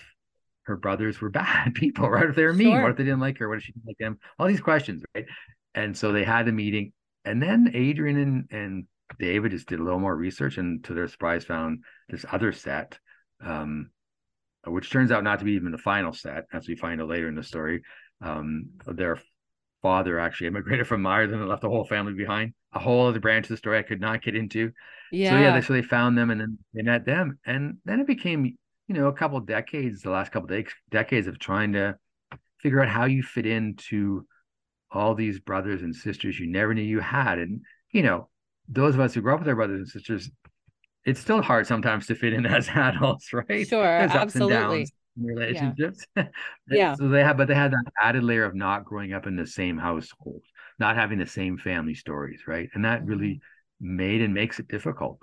her 0.63 0.75
brothers 0.75 1.21
were 1.21 1.29
bad 1.31 1.73
people, 1.73 2.09
right? 2.09 2.29
If 2.29 2.35
they 2.35 2.43
were 2.43 2.53
mean, 2.53 2.73
sure. 2.73 2.81
what 2.81 2.91
if 2.91 2.97
they 2.97 3.03
didn't 3.03 3.19
like 3.19 3.37
her? 3.39 3.49
What 3.49 3.57
if 3.57 3.63
she 3.63 3.73
didn't 3.73 3.87
like 3.87 3.97
them? 3.97 4.19
All 4.39 4.47
these 4.47 4.61
questions, 4.61 5.03
right? 5.15 5.25
And 5.73 5.97
so 5.97 6.11
they 6.11 6.23
had 6.23 6.47
a 6.47 6.51
meeting, 6.51 6.93
and 7.25 7.41
then 7.41 7.71
Adrian 7.73 8.17
and 8.17 8.47
and 8.51 8.85
David 9.19 9.51
just 9.51 9.67
did 9.67 9.79
a 9.79 9.83
little 9.83 9.99
more 9.99 10.15
research, 10.15 10.57
and 10.57 10.83
to 10.85 10.93
their 10.93 11.07
surprise, 11.07 11.45
found 11.45 11.83
this 12.09 12.25
other 12.31 12.51
set 12.51 12.99
um, 13.43 13.91
which 14.65 14.89
turns 14.89 15.11
out 15.11 15.23
not 15.23 15.39
to 15.39 15.45
be 15.45 15.53
even 15.53 15.71
the 15.71 15.77
final 15.77 16.13
set, 16.13 16.45
as 16.53 16.67
we 16.67 16.75
find 16.75 17.01
out 17.01 17.07
later 17.07 17.27
in 17.27 17.35
the 17.35 17.43
story. 17.43 17.81
Um, 18.21 18.69
their 18.87 19.19
father 19.81 20.19
actually 20.19 20.47
immigrated 20.47 20.87
from 20.87 21.05
Ireland 21.05 21.39
and 21.39 21.49
left 21.49 21.61
the 21.61 21.69
whole 21.69 21.85
family 21.85 22.13
behind. 22.13 22.53
A 22.73 22.79
whole 22.79 23.07
other 23.07 23.19
branch 23.19 23.45
of 23.45 23.49
the 23.49 23.57
story 23.57 23.77
I 23.77 23.83
could 23.83 24.01
not 24.01 24.23
get 24.23 24.35
into. 24.35 24.71
Yeah. 25.11 25.31
So 25.31 25.37
yeah, 25.37 25.53
they, 25.53 25.61
so 25.61 25.73
they 25.73 25.81
found 25.81 26.17
them 26.17 26.31
and 26.31 26.41
then 26.41 26.57
they 26.73 26.81
met 26.81 27.05
them, 27.05 27.39
and 27.45 27.77
then 27.85 27.99
it 27.99 28.07
became 28.07 28.57
you 28.87 28.95
know 28.95 29.07
a 29.07 29.13
couple 29.13 29.39
decades, 29.39 30.01
the 30.01 30.09
last 30.09 30.31
couple 30.31 30.47
de- 30.47 30.65
decades 30.89 31.27
of 31.27 31.39
trying 31.39 31.73
to 31.73 31.97
figure 32.61 32.81
out 32.81 32.89
how 32.89 33.05
you 33.05 33.21
fit 33.21 33.45
into 33.45 34.25
all 34.95 35.15
these 35.15 35.39
brothers 35.39 35.81
and 35.81 35.95
sisters 35.95 36.39
you 36.39 36.47
never 36.47 36.73
knew 36.73 36.81
you 36.81 36.99
had, 36.99 37.39
and 37.39 37.61
you 37.91 38.03
know 38.03 38.29
those 38.67 38.95
of 38.95 39.01
us 39.01 39.13
who 39.13 39.21
grew 39.21 39.33
up 39.33 39.39
with 39.39 39.49
our 39.49 39.55
brothers 39.55 39.79
and 39.79 39.87
sisters 39.87 40.29
it's 41.05 41.19
still 41.19 41.41
hard 41.41 41.67
sometimes 41.67 42.07
to 42.07 42.15
fit 42.15 42.33
in 42.33 42.45
as 42.45 42.67
adults, 42.67 43.31
right? 43.31 43.67
Sure, 43.67 43.83
There's 43.83 44.11
absolutely. 44.11 44.87
relationships. 45.17 46.05
Yeah. 46.17 46.77
yeah. 46.77 46.95
So 46.95 47.09
they 47.09 47.23
have, 47.23 47.37
but 47.37 47.47
they 47.47 47.53
had 47.53 47.71
that 47.71 47.85
added 48.01 48.23
layer 48.23 48.43
of 48.43 48.55
not 48.55 48.85
growing 48.85 49.13
up 49.13 49.27
in 49.27 49.35
the 49.35 49.45
same 49.45 49.77
household, 49.77 50.41
not 50.79 50.95
having 50.95 51.19
the 51.19 51.27
same 51.27 51.59
family 51.59 51.93
stories, 51.93 52.41
right? 52.47 52.69
And 52.73 52.83
that 52.85 53.05
really 53.05 53.35
mm-hmm. 53.35 53.97
made 53.97 54.21
and 54.21 54.33
makes 54.33 54.59
it 54.59 54.67
difficult. 54.67 55.19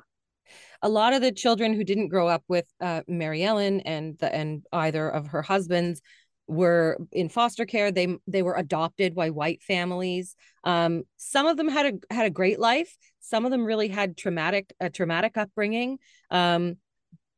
A 0.83 0.89
lot 0.89 1.15
of 1.15 1.21
the 1.21 1.33
children 1.33 1.75
who 1.75 1.83
didn't 1.83 2.09
grow 2.09 2.29
up 2.29 2.45
with 2.47 2.67
uh, 2.81 3.03
Mary 3.09 3.43
Ellen 3.43 3.81
and 3.81 4.17
the 4.19 4.33
and 4.33 4.65
either 4.73 5.09
of 5.09 5.27
her 5.29 5.43
husbands 5.43 6.01
were 6.47 6.99
in 7.13 7.29
foster 7.29 7.65
care 7.65 7.91
they 7.91 8.17
they 8.27 8.43
were 8.43 8.55
adopted 8.55 9.15
by 9.15 9.31
white 9.31 9.63
families. 9.63 10.37
Um, 10.65 11.05
some 11.17 11.47
of 11.47 11.57
them 11.57 11.69
had 11.69 11.95
a 11.95 12.15
had 12.15 12.27
a 12.27 12.31
great 12.31 12.59
life. 12.59 12.97
Some 13.21 13.45
of 13.45 13.51
them 13.51 13.65
really 13.65 13.89
had 13.89 14.17
traumatic 14.17 14.73
a 14.81 14.91
traumatic 14.91 15.37
upbringing. 15.37 15.99
Um, 16.31 16.77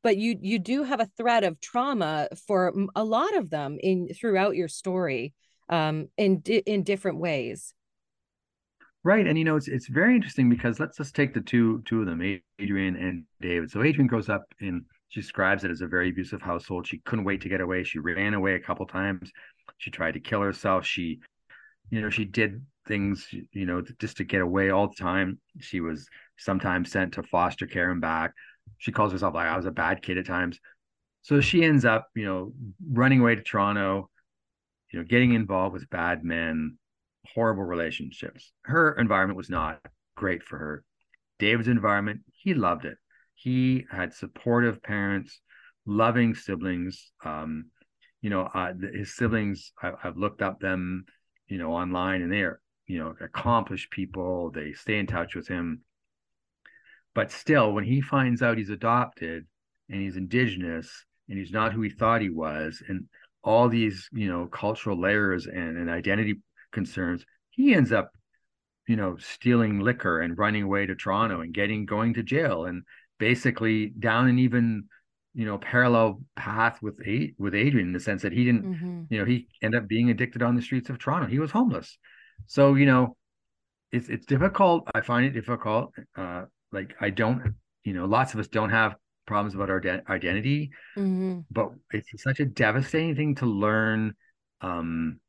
but 0.02 0.16
you 0.16 0.36
you 0.40 0.58
do 0.58 0.82
have 0.82 1.00
a 1.00 1.08
thread 1.16 1.44
of 1.44 1.60
trauma 1.60 2.28
for 2.46 2.72
a 2.94 3.04
lot 3.04 3.36
of 3.36 3.50
them 3.50 3.78
in 3.82 4.08
throughout 4.14 4.56
your 4.56 4.68
story 4.68 5.32
um, 5.68 6.08
in 6.16 6.42
in 6.42 6.82
different 6.82 7.18
ways. 7.18 7.72
Right 9.02 9.26
and 9.26 9.36
you 9.38 9.44
know 9.44 9.56
it's 9.56 9.68
it's 9.68 9.88
very 9.88 10.14
interesting 10.14 10.48
because 10.48 10.80
let's 10.80 10.96
just 10.96 11.14
take 11.14 11.34
the 11.34 11.40
two 11.40 11.82
two 11.84 12.00
of 12.00 12.06
them 12.06 12.40
adrian 12.58 12.96
and 12.96 13.24
david. 13.40 13.70
So 13.70 13.82
adrian 13.82 14.06
grows 14.06 14.28
up 14.28 14.44
in 14.60 14.84
she 15.14 15.20
describes 15.20 15.62
it 15.62 15.70
as 15.70 15.80
a 15.80 15.86
very 15.86 16.10
abusive 16.10 16.42
household. 16.42 16.88
She 16.88 16.98
couldn't 16.98 17.24
wait 17.24 17.40
to 17.42 17.48
get 17.48 17.60
away. 17.60 17.84
She 17.84 18.00
ran 18.00 18.34
away 18.34 18.54
a 18.54 18.60
couple 18.60 18.84
times. 18.84 19.30
She 19.78 19.92
tried 19.92 20.14
to 20.14 20.20
kill 20.20 20.40
herself. 20.40 20.84
She, 20.84 21.20
you 21.90 22.00
know, 22.00 22.10
she 22.10 22.24
did 22.24 22.66
things, 22.88 23.28
you 23.52 23.64
know, 23.64 23.80
just 24.00 24.16
to 24.16 24.24
get 24.24 24.40
away 24.40 24.70
all 24.70 24.88
the 24.88 24.96
time. 24.96 25.38
She 25.60 25.80
was 25.80 26.08
sometimes 26.36 26.90
sent 26.90 27.12
to 27.14 27.22
foster 27.22 27.68
care 27.68 27.92
and 27.92 28.00
back. 28.00 28.32
She 28.78 28.90
calls 28.90 29.12
herself 29.12 29.34
like 29.34 29.46
I 29.46 29.56
was 29.56 29.66
a 29.66 29.70
bad 29.70 30.02
kid 30.02 30.18
at 30.18 30.26
times. 30.26 30.58
So 31.22 31.40
she 31.40 31.62
ends 31.62 31.84
up, 31.84 32.08
you 32.16 32.24
know, 32.24 32.52
running 32.90 33.20
away 33.20 33.36
to 33.36 33.42
Toronto, 33.42 34.10
you 34.92 34.98
know, 34.98 35.04
getting 35.04 35.32
involved 35.32 35.74
with 35.74 35.88
bad 35.90 36.24
men, 36.24 36.76
horrible 37.36 37.62
relationships. 37.62 38.52
Her 38.62 38.98
environment 38.98 39.36
was 39.36 39.48
not 39.48 39.78
great 40.16 40.42
for 40.42 40.58
her. 40.58 40.84
David's 41.38 41.68
environment, 41.68 42.22
he 42.32 42.52
loved 42.52 42.84
it 42.84 42.98
he 43.44 43.84
had 43.90 44.14
supportive 44.14 44.82
parents, 44.82 45.38
loving 45.84 46.34
siblings. 46.34 47.12
Um, 47.22 47.66
you 48.22 48.30
know, 48.30 48.48
uh, 48.54 48.72
his 48.94 49.14
siblings, 49.14 49.70
I, 49.82 49.92
I've 50.02 50.16
looked 50.16 50.40
up 50.40 50.60
them, 50.60 51.04
you 51.46 51.58
know, 51.58 51.72
online, 51.72 52.22
and 52.22 52.32
they're 52.32 52.60
you 52.86 52.98
know 52.98 53.14
accomplished 53.20 53.90
people. 53.90 54.50
They 54.50 54.72
stay 54.72 54.98
in 54.98 55.06
touch 55.06 55.34
with 55.34 55.46
him. 55.46 55.82
But 57.14 57.30
still, 57.30 57.74
when 57.74 57.84
he 57.84 58.00
finds 58.00 58.40
out 58.40 58.56
he's 58.56 58.70
adopted 58.70 59.46
and 59.90 60.00
he's 60.00 60.16
indigenous 60.16 61.04
and 61.28 61.38
he's 61.38 61.52
not 61.52 61.74
who 61.74 61.82
he 61.82 61.90
thought 61.90 62.22
he 62.22 62.30
was, 62.30 62.82
and 62.88 63.08
all 63.42 63.68
these 63.68 64.08
you 64.10 64.26
know 64.26 64.46
cultural 64.46 64.98
layers 64.98 65.46
and, 65.46 65.76
and 65.76 65.90
identity 65.90 66.36
concerns, 66.72 67.26
he 67.50 67.74
ends 67.74 67.92
up 67.92 68.10
you 68.88 68.96
know 68.96 69.18
stealing 69.18 69.80
liquor 69.80 70.22
and 70.22 70.38
running 70.38 70.62
away 70.62 70.86
to 70.86 70.94
Toronto 70.94 71.42
and 71.42 71.52
getting 71.52 71.84
going 71.84 72.14
to 72.14 72.22
jail 72.22 72.64
and 72.64 72.84
basically 73.18 73.88
down 73.88 74.28
an 74.28 74.38
even 74.38 74.84
you 75.34 75.44
know 75.44 75.58
parallel 75.58 76.20
path 76.36 76.80
with 76.82 77.00
a- 77.06 77.34
with 77.38 77.54
Adrian 77.54 77.88
in 77.88 77.92
the 77.92 78.00
sense 78.00 78.22
that 78.22 78.32
he 78.32 78.44
didn't 78.44 78.64
mm-hmm. 78.64 79.02
you 79.10 79.18
know 79.18 79.24
he 79.24 79.48
ended 79.62 79.82
up 79.82 79.88
being 79.88 80.10
addicted 80.10 80.42
on 80.42 80.54
the 80.54 80.62
streets 80.62 80.90
of 80.90 80.98
Toronto. 80.98 81.26
He 81.26 81.38
was 81.38 81.50
homeless. 81.50 81.98
So 82.46 82.74
you 82.74 82.86
know 82.86 83.16
it's 83.92 84.08
it's 84.08 84.26
difficult. 84.26 84.88
I 84.94 85.00
find 85.00 85.26
it 85.26 85.30
difficult. 85.30 85.92
Uh, 86.16 86.44
like 86.72 86.94
I 87.00 87.10
don't 87.10 87.54
you 87.84 87.94
know 87.94 88.06
lots 88.06 88.34
of 88.34 88.40
us 88.40 88.48
don't 88.48 88.70
have 88.70 88.96
problems 89.26 89.54
about 89.54 89.70
our 89.70 89.80
de- 89.80 90.02
identity, 90.08 90.70
mm-hmm. 90.96 91.40
but 91.50 91.70
it's 91.92 92.10
such 92.22 92.40
a 92.40 92.44
devastating 92.44 93.16
thing 93.16 93.34
to 93.36 93.46
learn. 93.46 94.14
Um, 94.60 95.20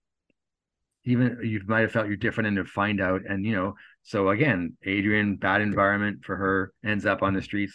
even 1.06 1.40
you 1.44 1.62
might 1.68 1.82
have 1.82 1.92
felt 1.92 2.08
you're 2.08 2.16
different 2.16 2.48
and 2.48 2.58
to 2.58 2.66
find 2.66 3.00
out 3.02 3.22
and 3.28 3.46
you 3.46 3.54
know 3.54 3.76
so 4.04 4.30
again 4.30 4.76
adrian 4.84 5.36
bad 5.36 5.62
environment 5.62 6.20
for 6.24 6.36
her 6.36 6.72
ends 6.84 7.06
up 7.06 7.24
on 7.24 7.34
the 7.34 7.42
streets 7.42 7.74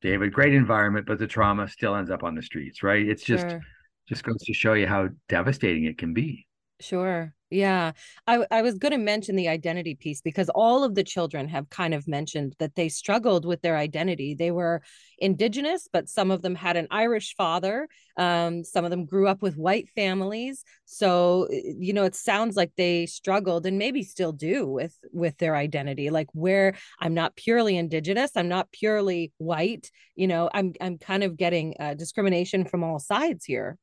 david 0.00 0.32
great 0.32 0.54
environment 0.54 1.06
but 1.06 1.18
the 1.18 1.26
trauma 1.26 1.68
still 1.68 1.94
ends 1.94 2.10
up 2.10 2.22
on 2.22 2.34
the 2.34 2.42
streets 2.42 2.82
right 2.82 3.08
it's 3.08 3.24
just 3.24 3.48
sure. 3.50 3.60
just 4.08 4.24
goes 4.24 4.38
to 4.44 4.54
show 4.54 4.74
you 4.74 4.86
how 4.86 5.08
devastating 5.28 5.84
it 5.84 5.98
can 5.98 6.14
be 6.14 6.46
Sure. 6.80 7.32
Yeah. 7.52 7.92
I, 8.26 8.46
I 8.50 8.62
was 8.62 8.78
going 8.78 8.92
to 8.92 8.98
mention 8.98 9.36
the 9.36 9.48
identity 9.48 9.94
piece 9.94 10.22
because 10.22 10.48
all 10.48 10.84
of 10.84 10.94
the 10.94 11.04
children 11.04 11.48
have 11.48 11.68
kind 11.68 11.92
of 11.92 12.08
mentioned 12.08 12.56
that 12.58 12.76
they 12.76 12.88
struggled 12.88 13.44
with 13.44 13.60
their 13.60 13.76
identity. 13.76 14.34
They 14.34 14.50
were 14.50 14.80
indigenous, 15.18 15.86
but 15.92 16.08
some 16.08 16.30
of 16.30 16.40
them 16.40 16.54
had 16.54 16.78
an 16.78 16.88
Irish 16.90 17.34
father. 17.36 17.88
Um, 18.16 18.64
some 18.64 18.86
of 18.86 18.90
them 18.90 19.04
grew 19.04 19.28
up 19.28 19.42
with 19.42 19.58
white 19.58 19.90
families. 19.94 20.64
So, 20.86 21.46
you 21.50 21.92
know, 21.92 22.04
it 22.04 22.14
sounds 22.14 22.56
like 22.56 22.72
they 22.78 23.04
struggled 23.04 23.66
and 23.66 23.76
maybe 23.76 24.02
still 24.02 24.32
do 24.32 24.66
with 24.66 24.96
with 25.12 25.36
their 25.36 25.54
identity. 25.54 26.08
Like 26.08 26.28
where 26.32 26.74
I'm 27.00 27.12
not 27.12 27.36
purely 27.36 27.76
indigenous, 27.76 28.30
I'm 28.34 28.48
not 28.48 28.72
purely 28.72 29.30
white, 29.36 29.90
you 30.14 30.26
know, 30.26 30.48
I'm 30.54 30.72
I'm 30.80 30.96
kind 30.96 31.22
of 31.22 31.36
getting 31.36 31.74
uh, 31.78 31.94
discrimination 31.94 32.64
from 32.64 32.82
all 32.82 32.98
sides 32.98 33.44
here. 33.44 33.76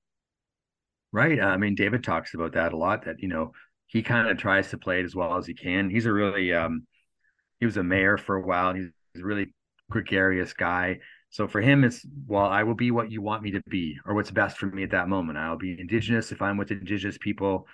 Right. 1.11 1.41
I 1.41 1.57
mean, 1.57 1.75
David 1.75 2.03
talks 2.03 2.33
about 2.33 2.53
that 2.53 2.73
a 2.73 2.77
lot. 2.77 3.05
That 3.05 3.19
you 3.19 3.27
know 3.27 3.53
he 3.87 4.03
kind 4.03 4.29
of 4.29 4.37
tries 4.37 4.69
to 4.69 4.77
play 4.77 4.99
it 4.99 5.05
as 5.05 5.15
well 5.15 5.37
as 5.37 5.47
he 5.47 5.53
can. 5.53 5.89
He's 5.89 6.05
a 6.05 6.13
really 6.13 6.53
um, 6.53 6.85
he 7.59 7.65
was 7.65 7.77
a 7.77 7.83
mayor 7.83 8.17
for 8.17 8.35
a 8.35 8.45
while. 8.45 8.73
He's 8.73 8.89
a 9.15 9.23
really 9.23 9.53
gregarious 9.89 10.53
guy. 10.53 10.99
So 11.31 11.47
for 11.47 11.61
him, 11.61 11.83
it's 11.83 12.05
well, 12.27 12.45
I 12.45 12.63
will 12.63 12.75
be 12.75 12.91
what 12.91 13.11
you 13.11 13.21
want 13.21 13.43
me 13.43 13.51
to 13.51 13.61
be, 13.67 13.97
or 14.05 14.15
what's 14.15 14.31
best 14.31 14.57
for 14.57 14.67
me 14.67 14.83
at 14.83 14.91
that 14.91 15.09
moment. 15.09 15.37
I'll 15.37 15.57
be 15.57 15.79
indigenous 15.79 16.31
if 16.31 16.41
I'm 16.41 16.57
with 16.57 16.71
indigenous 16.71 17.17
people. 17.19 17.67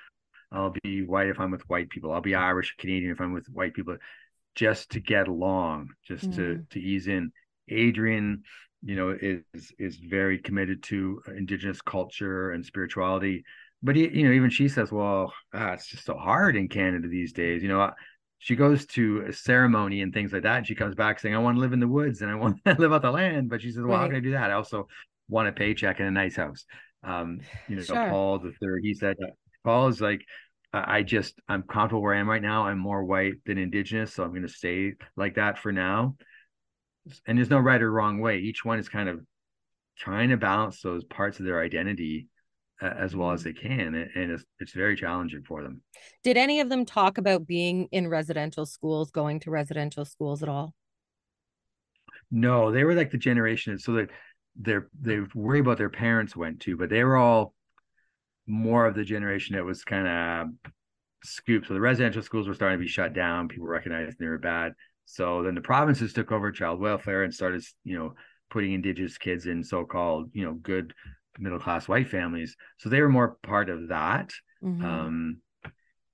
I'll 0.52 0.74
be 0.84 1.04
white 1.04 1.28
if 1.28 1.40
I'm 1.40 1.52
with 1.52 1.68
white 1.70 1.90
people. 1.90 2.12
I'll 2.12 2.22
be 2.22 2.36
Irish, 2.36 2.76
Canadian 2.78 3.12
if 3.12 3.22
I'm 3.22 3.34
with 3.34 3.48
white 3.48 3.74
people, 3.74 3.98
just 4.56 4.92
to 4.92 5.00
get 5.00 5.28
along, 5.28 5.90
just 6.08 6.30
mm. 6.30 6.36
to 6.36 6.66
to 6.72 6.80
ease 6.80 7.08
in. 7.08 7.32
Adrian 7.70 8.44
you 8.86 8.96
know 8.96 9.10
is 9.20 9.44
is 9.80 9.98
very 9.98 10.38
committed 10.38 10.84
to 10.84 11.22
indigenous 11.36 11.82
culture 11.82 12.52
and 12.52 12.64
spirituality 12.64 13.44
but 13.82 13.96
he, 13.96 14.08
you 14.10 14.28
know 14.28 14.32
even 14.32 14.50
she 14.50 14.70
says 14.70 14.92
well 14.92 15.34
ah, 15.54 15.72
it's 15.72 15.88
just 15.88 16.06
so 16.06 16.16
hard 16.16 16.56
in 16.56 16.70
canada 16.70 17.08
these 17.08 17.34
days 17.34 17.64
you 17.64 17.68
know 17.68 17.90
she 18.38 18.56
goes 18.56 18.86
to 18.86 19.26
a 19.28 19.34
ceremony 19.34 20.02
and 20.02 20.14
things 20.14 20.32
like 20.32 20.44
that 20.44 20.58
and 20.58 20.68
she 20.68 20.76
comes 20.76 20.94
back 20.94 21.20
saying 21.20 21.34
i 21.34 21.40
want 21.40 21.58
to 21.58 21.62
live 21.62 21.74
in 21.74 21.80
the 21.80 21.88
woods 21.88 22.22
and 22.22 22.30
i 22.30 22.36
want 22.36 22.64
to 22.64 22.74
live 22.80 22.94
out 22.94 23.02
the 23.02 23.12
land 23.12 23.50
but 23.50 23.62
she 23.62 23.72
says 23.72 23.84
well 23.84 23.98
right. 23.98 24.02
how 24.02 24.08
can 24.08 24.16
i 24.16 24.20
do 24.20 24.32
that 24.32 24.52
i 24.52 24.54
also 24.54 24.88
want 25.28 25.48
a 25.48 25.52
paycheck 25.52 26.00
and 26.00 26.08
a 26.08 26.12
nice 26.12 26.36
house 26.36 26.66
um 27.04 27.40
you 27.68 27.76
know 27.76 27.82
sure. 27.82 28.10
paul 28.10 28.38
the 28.38 28.54
third 28.62 28.82
he 28.84 28.94
said 28.94 29.16
paul 29.64 29.88
is 29.88 30.00
like 30.00 30.22
I 30.78 31.04
just 31.04 31.40
I'm 31.48 31.64
comfortable 31.64 32.02
where 32.02 32.14
I 32.14 32.20
am 32.20 32.30
right 32.30 32.42
now. 32.42 32.66
I'm 32.66 32.80
more 32.80 33.06
white 33.06 33.36
than 33.46 33.58
indigenous, 33.58 34.14
so 34.14 34.26
I'm 34.26 34.32
going 34.32 34.42
to 34.42 34.50
stay 34.50 34.92
like 35.16 35.36
that 35.36 35.58
for 35.58 35.72
now 35.72 36.18
and 37.26 37.38
there's 37.38 37.50
no 37.50 37.60
right 37.60 37.82
or 37.82 37.92
wrong 37.92 38.20
way. 38.20 38.40
Each 38.40 38.66
one 38.66 38.80
is 38.80 38.90
kind 38.90 39.10
of 39.10 39.22
trying 39.98 40.30
to 40.30 40.38
balance 40.38 40.82
those 40.82 41.04
parts 41.04 41.40
of 41.40 41.46
their 41.46 41.62
identity 41.62 42.28
uh, 42.82 42.88
as 42.98 43.16
well 43.16 43.32
as 43.32 43.44
mm-hmm. 43.44 43.50
they 43.50 43.76
can, 43.76 43.96
and 44.16 44.32
it's 44.32 44.44
it's 44.60 44.74
very 44.74 44.96
challenging 44.96 45.44
for 45.44 45.64
them. 45.64 45.82
Did 46.24 46.38
any 46.38 46.60
of 46.60 46.70
them 46.70 46.86
talk 46.86 47.18
about 47.18 47.48
being 47.48 47.88
in 47.92 48.08
residential 48.08 48.66
schools, 48.66 49.12
going 49.12 49.40
to 49.42 49.52
residential 49.52 50.06
schools 50.06 50.44
at 50.44 50.50
all? 50.50 50.74
No, 52.32 52.72
they 52.72 52.84
were 52.84 52.96
like 52.96 53.12
the 53.12 53.18
generation, 53.18 53.80
so 53.80 53.94
that 53.94 54.10
they're 54.56 54.90
they 55.00 55.20
worry 55.34 55.60
about 55.60 55.78
their 55.78 55.90
parents 55.90 56.36
went 56.36 56.62
to, 56.62 56.76
but 56.76 56.90
they 56.90 57.04
were 57.04 57.18
all 57.18 57.54
more 58.48 58.86
of 58.86 58.96
the 58.96 59.04
generation 59.04 59.56
that 59.56 59.64
was 59.64 59.84
kind 59.84 60.08
of 60.08 60.72
scooped. 61.24 61.68
So 61.68 61.74
the 61.74 61.82
residential 61.82 62.22
schools 62.22 62.48
were 62.48 62.54
starting 62.54 62.78
to 62.78 62.84
be 62.84 62.90
shut 62.90 63.14
down. 63.14 63.48
People 63.48 63.68
recognized 63.68 64.20
they 64.20 64.28
were 64.28 64.38
bad. 64.38 64.74
So 65.06 65.44
then 65.44 65.56
the 65.56 65.62
provinces 65.62 66.14
took 66.14 66.32
over 66.32 66.52
child 66.52 66.80
welfare 66.80 67.24
and 67.24 67.34
started, 67.34 67.64
you 67.84 67.98
know, 67.98 68.14
putting 68.50 68.74
indigenous 68.74 69.18
kids 69.18 69.46
in 69.46 69.64
so-called, 69.64 70.32
you 70.34 70.46
know, 70.46 70.54
good 70.54 70.94
middle 71.38 71.60
class 71.60 71.88
white 71.88 72.10
families. 72.10 72.56
So 72.78 72.90
they 72.90 73.02
were 73.02 73.10
more 73.10 73.38
part 73.44 73.70
of 73.70 73.90
that. 73.90 74.32
Mm-hmm. 74.64 74.86
Um, 74.86 75.38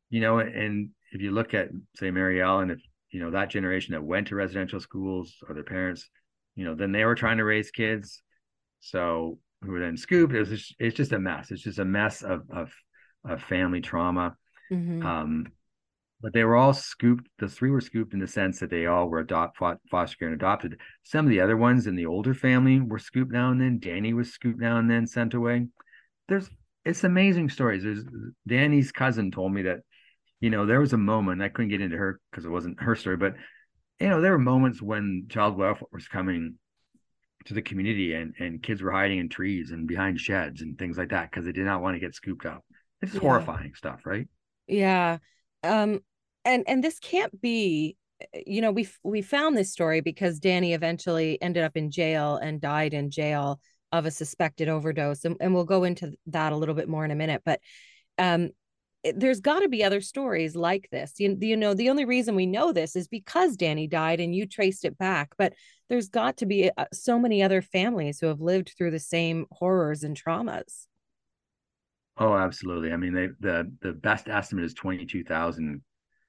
you 0.10 0.22
know, 0.22 0.40
and 0.40 0.90
if 1.12 1.22
you 1.22 1.32
look 1.32 1.54
at 1.54 1.70
say 1.96 2.12
Mary 2.12 2.42
Ellen, 2.42 2.70
if 2.70 2.80
you 3.12 3.22
know 3.22 3.32
that 3.32 3.50
generation 3.50 3.94
that 3.94 4.04
went 4.04 4.28
to 4.28 4.36
residential 4.36 4.80
schools 4.80 5.36
or 5.48 5.54
their 5.54 5.64
parents, 5.64 6.10
you 6.56 6.66
know, 6.66 6.76
then 6.76 6.92
they 6.92 7.06
were 7.06 7.16
trying 7.16 7.38
to 7.38 7.46
raise 7.46 7.72
kids. 7.72 8.22
So 8.80 9.40
who 9.62 9.72
were 9.72 9.80
then 9.80 9.98
scooped. 9.98 10.34
It 10.34 10.40
was 10.40 10.50
just, 10.50 10.76
it's 10.80 10.98
just 10.98 11.12
a 11.12 11.20
mess. 11.20 11.52
It's 11.52 11.62
just 11.62 11.80
a 11.80 11.86
mess 11.86 12.24
of 12.24 12.44
of, 12.50 12.74
of 13.24 13.44
family 13.44 13.82
trauma. 13.82 14.36
Mm-hmm. 14.72 15.06
Um, 15.06 15.48
but 16.22 16.34
they 16.34 16.44
were 16.44 16.56
all 16.56 16.74
scooped. 16.74 17.28
The 17.40 17.48
three 17.48 17.72
were 17.72 17.82
scooped 17.82 18.14
in 18.14 18.20
the 18.20 18.28
sense 18.28 18.60
that 18.60 18.70
they 18.70 18.86
all 18.86 19.08
were 19.08 19.20
adopt 19.20 19.58
foster 19.58 20.18
care 20.18 20.28
and 20.28 20.36
adopted. 20.36 20.80
Some 21.04 21.26
of 21.26 21.30
the 21.30 21.42
other 21.42 21.58
ones 21.58 21.88
in 21.88 21.96
the 21.96 22.06
older 22.06 22.34
family 22.34 22.80
were 22.80 23.00
scooped 23.00 23.32
now 23.32 23.52
and 23.52 23.60
then. 23.60 23.80
Danny 23.80 24.14
was 24.14 24.34
scooped 24.34 24.60
now 24.60 24.78
and 24.78 24.90
then, 24.90 25.08
sent 25.08 25.34
away. 25.34 25.68
There's 26.28 26.50
it's 26.86 27.04
amazing 27.04 27.50
stories. 27.50 27.84
There's 27.84 28.04
Danny's 28.48 28.92
cousin 28.92 29.32
told 29.32 29.54
me 29.54 29.64
that, 29.64 29.80
you 30.40 30.50
know, 30.50 30.66
there 30.66 30.80
was 30.80 30.94
a 30.94 30.98
moment 30.98 31.42
I 31.42 31.50
couldn't 31.50 31.70
get 31.70 31.82
into 31.82 31.98
her 31.98 32.20
because 32.32 32.46
it 32.46 32.50
wasn't 32.50 32.82
her 32.82 32.96
story, 32.96 33.18
but 33.18 33.36
you 34.00 34.10
know, 34.10 34.22
there 34.22 34.32
were 34.32 34.40
moments 34.40 34.82
when 34.82 35.28
child 35.30 35.58
welfare 35.58 35.88
was 35.92 36.08
coming 36.08 36.56
to 37.46 37.54
the 37.54 37.62
community 37.62 38.14
and 38.14 38.34
and 38.40 38.62
kids 38.62 38.82
were 38.82 38.92
hiding 38.92 39.20
in 39.20 39.30
trees 39.30 39.72
and 39.72 39.88
behind 39.88 40.20
sheds 40.20 40.62
and 40.62 40.78
things 40.78 40.98
like 40.98 41.10
that 41.10 41.30
because 41.30 41.46
they 41.46 41.52
did 41.52 41.66
not 41.66 41.82
want 41.82 41.96
to 41.96 42.00
get 42.00 42.14
scooped 42.14 42.46
up 42.46 42.64
it's 43.02 43.14
yeah. 43.14 43.20
horrifying 43.20 43.74
stuff 43.76 44.02
right 44.06 44.28
yeah 44.68 45.18
um 45.64 46.00
and 46.46 46.64
and 46.68 46.84
this 46.84 47.00
can't 47.00 47.42
be 47.42 47.96
you 48.46 48.62
know 48.62 48.72
we 48.72 48.88
we 49.04 49.22
found 49.22 49.58
this 49.58 49.72
story 49.72 50.02
because 50.02 50.40
danny 50.40 50.74
eventually 50.74 51.42
ended 51.42 51.64
up 51.64 51.76
in 51.76 51.90
jail 51.90 52.38
and 52.38 52.62
died 52.62 52.94
in 52.94 53.10
jail 53.10 53.60
of 53.92 54.06
a 54.06 54.12
suspected 54.12 54.70
overdose 54.70 55.26
and, 55.26 55.36
and 55.40 55.54
we'll 55.54 55.66
go 55.66 55.84
into 55.84 56.14
that 56.28 56.54
a 56.54 56.56
little 56.56 56.76
bit 56.76 56.88
more 56.88 57.04
in 57.04 57.12
a 57.12 57.16
minute 57.16 57.42
but 57.46 57.60
um 58.18 58.50
there's 59.16 59.40
got 59.40 59.62
to 59.62 59.70
be 59.70 59.84
other 59.84 60.02
stories 60.02 60.56
like 60.56 60.88
this. 60.92 61.14
You, 61.18 61.36
you 61.40 61.58
know, 61.58 61.74
the 61.74 61.90
only 61.90 62.06
reason 62.06 62.36
we 62.36 62.46
know 62.46 62.72
this 62.72 62.96
is 62.96 63.08
because 63.08 63.58
Danny 63.58 63.88
died 63.88 64.20
and 64.20 64.36
you 64.36 64.46
traced 64.46 64.86
it 64.86 64.98
back. 64.98 65.32
But 65.38 65.54
there's 65.90 66.10
got 66.10 66.38
to 66.38 66.46
be 66.46 66.70
uh, 66.78 66.86
so 66.94 67.18
many 67.18 67.42
other 67.42 67.62
families 67.62 68.20
who 68.20 68.28
have 68.28 68.42
lived 68.42 68.74
through 68.78 68.92
the 68.92 69.00
same 69.00 69.46
horrors 69.52 70.04
and 70.04 70.16
traumas. 70.16 70.86
Oh, 72.18 72.36
absolutely. 72.36 72.92
I 72.92 72.98
mean, 72.98 73.14
they, 73.14 73.30
the 73.40 73.72
the 73.82 73.94
best 73.94 74.28
estimate 74.28 74.66
is 74.66 74.74
twenty 74.74 75.06
two 75.06 75.24
thousand 75.24 75.70
um, 75.70 75.82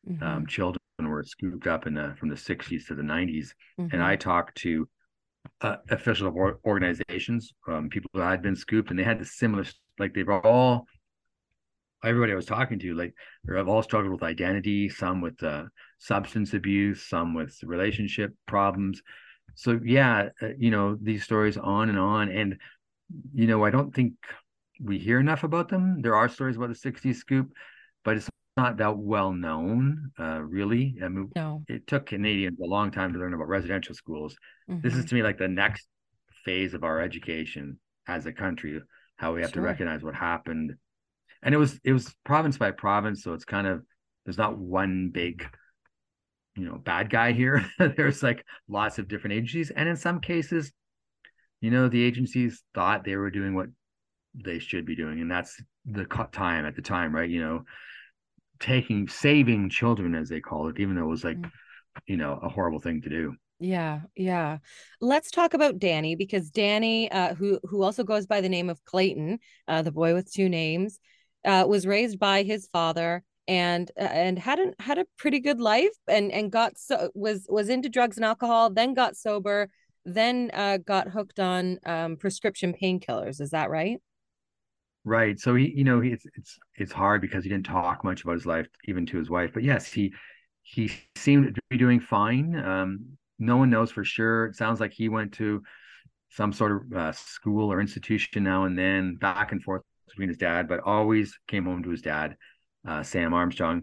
mm-hmm. 0.08 0.22
um, 0.22 0.46
children 0.46 0.78
were 1.00 1.24
scooped 1.24 1.66
up 1.66 1.86
in 1.86 1.94
the 1.94 2.14
from 2.18 2.28
the 2.28 2.36
sixties 2.36 2.86
to 2.86 2.94
the 2.94 3.02
90s 3.02 3.48
mm-hmm. 3.78 3.88
and 3.92 4.02
I 4.02 4.16
talked 4.16 4.56
to 4.58 4.88
uh, 5.60 5.76
officials 5.90 6.28
of 6.28 6.36
organizations, 6.64 7.52
um, 7.68 7.88
people 7.88 8.10
that 8.14 8.24
had 8.24 8.42
been 8.42 8.56
scooped, 8.56 8.90
and 8.90 8.98
they 8.98 9.04
had 9.04 9.18
the 9.18 9.24
similar 9.24 9.64
like 9.98 10.14
they 10.14 10.22
were 10.22 10.44
all 10.44 10.86
everybody 12.04 12.32
I 12.32 12.36
was 12.36 12.46
talking 12.46 12.78
to, 12.80 12.94
like 12.94 13.14
they've 13.44 13.68
all 13.68 13.82
struggled 13.82 14.12
with 14.12 14.22
identity, 14.22 14.88
some 14.88 15.20
with 15.20 15.42
uh, 15.42 15.64
substance 15.98 16.54
abuse, 16.54 17.08
some 17.08 17.34
with 17.34 17.56
relationship 17.62 18.34
problems. 18.46 19.02
So 19.54 19.80
yeah, 19.84 20.28
uh, 20.40 20.48
you 20.58 20.70
know 20.70 20.96
these 21.00 21.24
stories 21.24 21.56
on 21.56 21.88
and 21.88 21.98
on, 21.98 22.30
and 22.30 22.58
you 23.34 23.46
know 23.46 23.64
I 23.64 23.70
don't 23.70 23.94
think 23.94 24.14
we 24.82 24.98
hear 24.98 25.20
enough 25.20 25.44
about 25.44 25.68
them. 25.68 26.02
There 26.02 26.16
are 26.16 26.28
stories 26.28 26.56
about 26.56 26.70
the 26.70 26.90
'60s 26.90 27.16
scoop, 27.16 27.52
but 28.04 28.16
it's 28.16 28.28
not 28.56 28.76
that 28.78 28.98
well 28.98 29.32
known, 29.32 30.10
uh, 30.18 30.40
really. 30.40 30.96
I 31.02 31.08
mean, 31.08 31.30
no. 31.34 31.62
it 31.68 31.86
took 31.86 32.06
Canadians 32.06 32.58
a 32.60 32.66
long 32.66 32.90
time 32.90 33.12
to 33.12 33.18
learn 33.18 33.34
about 33.34 33.48
residential 33.48 33.94
schools. 33.94 34.36
Mm-hmm. 34.70 34.80
This 34.82 34.92
is 34.92 35.00
mm-hmm. 35.00 35.08
to 35.08 35.14
me 35.14 35.22
like 35.22 35.38
the 35.38 35.48
next 35.48 35.86
phase 36.44 36.74
of 36.74 36.84
our 36.84 37.00
education 37.00 37.78
as 38.06 38.26
a 38.26 38.32
country, 38.32 38.80
how 39.16 39.34
we 39.34 39.40
have 39.40 39.50
sure. 39.50 39.62
to 39.62 39.66
recognize 39.66 40.02
what 40.02 40.14
happened 40.14 40.74
and 41.42 41.54
it 41.54 41.58
was 41.58 41.78
it 41.84 41.92
was 41.92 42.14
province 42.24 42.56
by 42.56 42.70
province 42.70 43.22
so 43.22 43.32
it's 43.32 43.44
kind 43.44 43.66
of 43.66 43.82
there's 44.24 44.38
not 44.38 44.58
one 44.58 45.10
big 45.12 45.44
you 46.56 46.64
know 46.64 46.76
bad 46.76 47.10
guy 47.10 47.32
here 47.32 47.66
there's 47.96 48.22
like 48.22 48.44
lots 48.68 48.98
of 48.98 49.08
different 49.08 49.34
agencies 49.34 49.70
and 49.70 49.88
in 49.88 49.96
some 49.96 50.20
cases 50.20 50.72
you 51.60 51.70
know 51.70 51.88
the 51.88 52.02
agencies 52.02 52.62
thought 52.74 53.04
they 53.04 53.16
were 53.16 53.30
doing 53.30 53.54
what 53.54 53.66
they 54.34 54.58
should 54.58 54.86
be 54.86 54.96
doing 54.96 55.20
and 55.20 55.30
that's 55.30 55.60
the 55.84 56.04
time 56.32 56.64
at 56.64 56.76
the 56.76 56.82
time 56.82 57.14
right 57.14 57.30
you 57.30 57.40
know 57.40 57.62
taking 58.62 59.08
saving 59.08 59.68
children 59.68 60.14
as 60.14 60.28
they 60.28 60.40
call 60.40 60.68
it 60.68 60.78
even 60.78 60.94
though 60.94 61.04
it 61.04 61.08
was 61.08 61.24
like 61.24 61.36
mm. 61.36 61.50
you 62.06 62.16
know 62.16 62.38
a 62.42 62.48
horrible 62.48 62.80
thing 62.80 63.02
to 63.02 63.08
do 63.08 63.34
yeah, 63.64 64.00
yeah. 64.16 64.58
Let's 65.00 65.30
talk 65.30 65.54
about 65.54 65.78
Danny 65.78 66.16
because 66.16 66.50
Danny, 66.50 67.08
uh, 67.12 67.36
who 67.36 67.60
who 67.62 67.84
also 67.84 68.02
goes 68.02 68.26
by 68.26 68.40
the 68.40 68.48
name 68.48 68.68
of 68.68 68.84
Clayton, 68.84 69.38
uh, 69.68 69.82
the 69.82 69.92
boy 69.92 70.14
with 70.14 70.32
two 70.32 70.48
names, 70.48 70.98
uh, 71.44 71.64
was 71.68 71.86
raised 71.86 72.18
by 72.18 72.42
his 72.42 72.68
father 72.72 73.22
and 73.48 73.90
uh, 73.98 74.04
and 74.04 74.38
had 74.38 74.58
a 74.58 74.72
had 74.80 74.98
a 74.98 75.06
pretty 75.18 75.40
good 75.40 75.60
life 75.60 75.96
and 76.08 76.30
and 76.30 76.52
got 76.52 76.78
so 76.78 77.10
was 77.14 77.46
was 77.48 77.68
into 77.68 77.88
drugs 77.88 78.16
and 78.16 78.24
alcohol 78.24 78.70
then 78.70 78.94
got 78.94 79.16
sober 79.16 79.68
then 80.04 80.50
uh, 80.54 80.78
got 80.78 81.08
hooked 81.08 81.40
on 81.40 81.78
um, 81.84 82.16
prescription 82.16 82.72
painkillers 82.80 83.40
is 83.40 83.50
that 83.50 83.70
right 83.70 84.00
right 85.04 85.40
so 85.40 85.54
he 85.54 85.72
you 85.74 85.84
know 85.84 86.00
it's 86.00 86.24
it's 86.36 86.58
it's 86.76 86.92
hard 86.92 87.20
because 87.20 87.42
he 87.42 87.50
didn't 87.50 87.66
talk 87.66 88.04
much 88.04 88.22
about 88.22 88.34
his 88.34 88.46
life 88.46 88.66
even 88.84 89.04
to 89.04 89.18
his 89.18 89.28
wife 89.28 89.50
but 89.52 89.62
yes 89.62 89.90
he 89.90 90.12
he 90.62 90.92
seemed 91.16 91.54
to 91.54 91.60
be 91.70 91.76
doing 91.76 91.98
fine 91.98 92.54
um, 92.56 93.00
no 93.38 93.56
one 93.56 93.68
knows 93.68 93.90
for 93.90 94.04
sure 94.04 94.46
it 94.46 94.56
sounds 94.56 94.78
like 94.78 94.92
he 94.92 95.08
went 95.08 95.32
to 95.32 95.62
some 96.30 96.52
sort 96.52 96.72
of 96.72 96.92
uh, 96.96 97.12
school 97.12 97.70
or 97.70 97.80
institution 97.80 98.42
now 98.44 98.64
and 98.64 98.78
then 98.78 99.16
back 99.16 99.52
and 99.52 99.62
forth 99.62 99.82
between 100.08 100.28
his 100.28 100.38
dad, 100.38 100.68
but 100.68 100.80
always 100.80 101.38
came 101.48 101.64
home 101.64 101.82
to 101.82 101.90
his 101.90 102.02
dad, 102.02 102.36
uh, 102.86 103.02
Sam 103.02 103.34
Armstrong. 103.34 103.82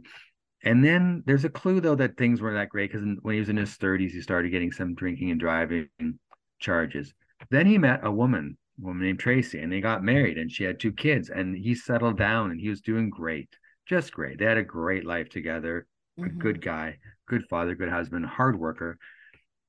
And 0.63 0.83
then 0.83 1.23
there's 1.25 1.45
a 1.45 1.49
clue 1.49 1.79
though 1.79 1.95
that 1.95 2.17
things 2.17 2.41
weren't 2.41 2.57
that 2.57 2.69
great 2.69 2.91
because 2.91 3.07
when 3.21 3.33
he 3.33 3.39
was 3.39 3.49
in 3.49 3.57
his 3.57 3.77
30s, 3.77 4.11
he 4.11 4.21
started 4.21 4.49
getting 4.49 4.71
some 4.71 4.95
drinking 4.95 5.31
and 5.31 5.39
driving 5.39 5.89
charges. 6.59 7.13
Then 7.49 7.65
he 7.65 7.77
met 7.77 8.01
a 8.03 8.11
woman, 8.11 8.57
woman 8.79 9.03
named 9.03 9.19
Tracy, 9.19 9.59
and 9.59 9.71
they 9.71 9.81
got 9.81 10.03
married, 10.03 10.37
and 10.37 10.51
she 10.51 10.63
had 10.63 10.79
two 10.79 10.91
kids, 10.91 11.29
and 11.29 11.55
he 11.55 11.75
settled 11.75 12.17
down, 12.17 12.51
and 12.51 12.59
he 12.59 12.69
was 12.69 12.81
doing 12.81 13.09
great, 13.09 13.49
just 13.87 14.13
great. 14.13 14.39
They 14.39 14.45
had 14.45 14.57
a 14.57 14.63
great 14.63 15.05
life 15.05 15.29
together. 15.29 15.87
Mm-hmm. 16.19 16.37
A 16.37 16.41
good 16.41 16.61
guy, 16.61 16.97
good 17.27 17.45
father, 17.49 17.75
good 17.75 17.89
husband, 17.89 18.25
hard 18.25 18.59
worker. 18.59 18.97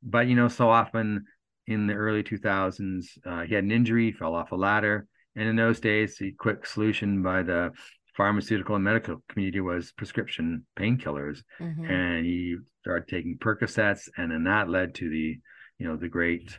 But 0.02 0.26
you 0.26 0.34
know, 0.34 0.48
so 0.48 0.68
often 0.68 1.24
in 1.66 1.86
the 1.86 1.94
early 1.94 2.22
2000s, 2.22 3.06
uh, 3.24 3.42
he 3.42 3.54
had 3.54 3.64
an 3.64 3.70
injury, 3.70 4.12
fell 4.12 4.34
off 4.34 4.52
a 4.52 4.56
ladder, 4.56 5.06
and 5.36 5.48
in 5.48 5.56
those 5.56 5.80
days, 5.80 6.16
the 6.18 6.32
quick 6.32 6.66
solution 6.66 7.22
by 7.22 7.42
the 7.42 7.70
pharmaceutical 8.16 8.74
and 8.74 8.84
medical 8.84 9.22
community 9.28 9.60
was 9.60 9.92
prescription 9.92 10.66
painkillers. 10.78 11.42
Mm-hmm. 11.60 11.84
And 11.84 12.26
he 12.26 12.56
started 12.80 13.08
taking 13.08 13.38
Percocets, 13.38 14.08
and 14.16 14.30
then 14.30 14.44
that 14.44 14.68
led 14.68 14.94
to 14.96 15.08
the, 15.08 15.38
you 15.78 15.86
know, 15.86 15.96
the 15.96 16.08
great 16.08 16.58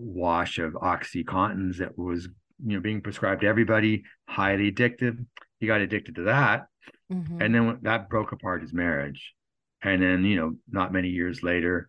wash 0.00 0.58
of 0.58 0.72
OxyContins 0.72 1.78
that 1.78 1.96
was, 1.98 2.28
you 2.64 2.76
know, 2.76 2.80
being 2.80 3.00
prescribed 3.00 3.42
to 3.42 3.46
everybody, 3.46 4.04
highly 4.26 4.72
addictive. 4.72 5.24
He 5.58 5.66
got 5.66 5.80
addicted 5.80 6.16
to 6.16 6.22
that. 6.24 6.66
Mm-hmm. 7.12 7.42
And 7.42 7.54
then 7.54 7.78
that 7.82 8.08
broke 8.08 8.32
apart 8.32 8.62
his 8.62 8.72
marriage. 8.72 9.34
And 9.82 10.02
then, 10.02 10.24
you 10.24 10.36
know, 10.36 10.56
not 10.70 10.92
many 10.92 11.08
years 11.08 11.42
later, 11.42 11.88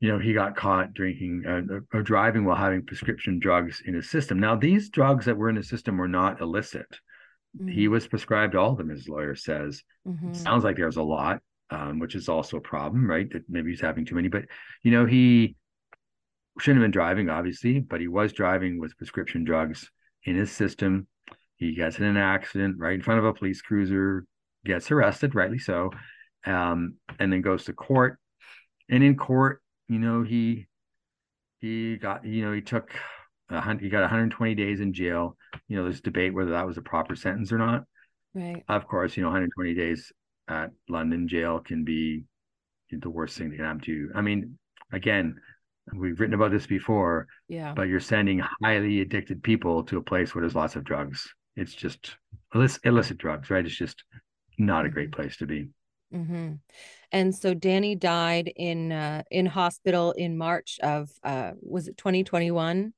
you 0.00 0.12
know, 0.12 0.18
he 0.18 0.34
got 0.34 0.56
caught 0.56 0.92
drinking 0.92 1.44
uh, 1.46 1.96
or 1.96 2.02
driving 2.02 2.44
while 2.44 2.56
having 2.56 2.84
prescription 2.84 3.38
drugs 3.38 3.82
in 3.86 3.94
his 3.94 4.10
system. 4.10 4.38
Now, 4.38 4.54
these 4.56 4.90
drugs 4.90 5.24
that 5.24 5.36
were 5.36 5.48
in 5.48 5.56
his 5.56 5.68
system 5.68 5.96
were 5.96 6.08
not 6.08 6.40
illicit. 6.40 6.86
Mm-hmm. 7.58 7.68
He 7.68 7.88
was 7.88 8.06
prescribed 8.06 8.54
all 8.54 8.72
of 8.72 8.78
them, 8.78 8.90
his 8.90 9.08
lawyer 9.08 9.34
says. 9.34 9.82
Mm-hmm. 10.06 10.34
Sounds 10.34 10.64
like 10.64 10.76
there's 10.76 10.96
a 10.96 11.02
lot, 11.02 11.40
um, 11.70 11.98
which 11.98 12.14
is 12.14 12.28
also 12.28 12.58
a 12.58 12.60
problem, 12.60 13.08
right? 13.08 13.30
That 13.32 13.44
maybe 13.48 13.70
he's 13.70 13.80
having 13.80 14.04
too 14.04 14.14
many. 14.14 14.28
But, 14.28 14.44
you 14.82 14.90
know, 14.90 15.06
he 15.06 15.56
shouldn't 16.58 16.82
have 16.82 16.84
been 16.84 16.90
driving, 16.92 17.28
obviously, 17.28 17.80
but 17.80 18.00
he 18.00 18.08
was 18.08 18.32
driving 18.32 18.80
with 18.80 18.96
prescription 18.96 19.44
drugs 19.44 19.90
in 20.24 20.36
his 20.36 20.50
system. 20.50 21.06
He 21.56 21.74
gets 21.74 21.98
in 21.98 22.04
an 22.04 22.16
accident 22.16 22.76
right 22.78 22.94
in 22.94 23.02
front 23.02 23.18
of 23.18 23.24
a 23.24 23.32
police 23.32 23.62
cruiser, 23.62 24.24
gets 24.64 24.90
arrested, 24.90 25.34
rightly 25.34 25.58
so, 25.58 25.90
um, 26.44 26.94
and 27.18 27.32
then 27.32 27.40
goes 27.40 27.64
to 27.64 27.72
court. 27.72 28.18
And 28.88 29.02
in 29.02 29.16
court, 29.16 29.62
you 29.88 29.98
know, 29.98 30.22
he 30.22 30.66
he 31.60 31.96
got 31.96 32.24
you 32.24 32.44
know 32.44 32.52
he 32.52 32.60
took 32.60 32.90
a 33.50 33.60
hundred 33.60 33.84
he 33.84 33.88
got 33.88 34.00
120 34.00 34.54
days 34.54 34.80
in 34.80 34.92
jail. 34.92 35.36
You 35.68 35.76
know, 35.76 35.84
there's 35.84 36.00
debate 36.00 36.34
whether 36.34 36.50
that 36.52 36.66
was 36.66 36.76
a 36.76 36.82
proper 36.82 37.16
sentence 37.16 37.52
or 37.52 37.58
not. 37.58 37.84
Right. 38.34 38.62
Of 38.68 38.86
course, 38.86 39.16
you 39.16 39.22
know, 39.22 39.28
120 39.28 39.74
days 39.74 40.12
at 40.48 40.70
London 40.88 41.26
jail 41.26 41.60
can 41.60 41.84
be 41.84 42.24
the 42.90 43.10
worst 43.10 43.36
thing 43.36 43.50
that 43.50 43.56
can 43.56 43.64
happen 43.64 43.80
to 43.82 43.92
you. 43.92 44.10
I 44.14 44.20
mean, 44.20 44.58
again, 44.92 45.36
we've 45.94 46.18
written 46.18 46.34
about 46.34 46.50
this 46.50 46.66
before. 46.66 47.26
Yeah. 47.48 47.72
But 47.74 47.88
you're 47.88 48.00
sending 48.00 48.42
highly 48.62 49.00
addicted 49.00 49.42
people 49.42 49.84
to 49.84 49.98
a 49.98 50.02
place 50.02 50.34
where 50.34 50.42
there's 50.42 50.54
lots 50.54 50.76
of 50.76 50.84
drugs. 50.84 51.26
It's 51.56 51.74
just 51.74 52.16
illicit, 52.54 52.84
illicit 52.84 53.18
drugs, 53.18 53.50
right? 53.50 53.64
It's 53.64 53.76
just 53.76 54.02
not 54.58 54.86
a 54.86 54.90
great 54.90 55.10
mm-hmm. 55.10 55.20
place 55.20 55.36
to 55.38 55.46
be. 55.46 55.68
Mm-hmm. 56.14 56.54
And 57.12 57.34
so 57.34 57.54
Danny 57.54 57.94
died 57.94 58.52
in 58.54 58.92
uh, 58.92 59.22
in 59.30 59.46
hospital 59.46 60.12
in 60.12 60.38
March 60.38 60.78
of 60.82 61.10
uh, 61.24 61.52
was 61.60 61.88
it 61.88 61.96
2021 61.96 62.92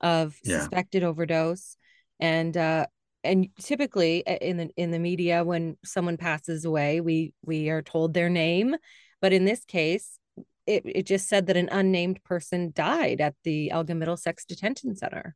of 0.00 0.36
yeah. 0.42 0.60
suspected 0.60 1.04
overdose, 1.04 1.76
and 2.18 2.56
uh, 2.56 2.86
and 3.24 3.48
typically 3.60 4.22
in 4.40 4.56
the 4.56 4.70
in 4.76 4.90
the 4.90 4.98
media 4.98 5.44
when 5.44 5.76
someone 5.84 6.16
passes 6.16 6.64
away, 6.64 7.00
we 7.00 7.34
we 7.44 7.68
are 7.68 7.82
told 7.82 8.14
their 8.14 8.30
name, 8.30 8.76
but 9.20 9.32
in 9.32 9.44
this 9.44 9.64
case, 9.64 10.18
it 10.66 10.82
it 10.84 11.06
just 11.06 11.28
said 11.28 11.46
that 11.46 11.56
an 11.56 11.68
unnamed 11.70 12.22
person 12.24 12.72
died 12.74 13.20
at 13.20 13.34
the 13.44 13.70
Elgin 13.70 13.98
Middlesex 13.98 14.44
Detention 14.44 14.96
Center. 14.96 15.34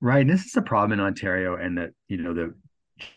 Right. 0.00 0.20
And 0.20 0.30
this 0.30 0.44
is 0.44 0.56
a 0.56 0.62
problem 0.62 0.98
in 0.98 1.04
Ontario, 1.04 1.56
and 1.56 1.76
that 1.78 1.90
you 2.08 2.18
know 2.18 2.34
the 2.34 2.54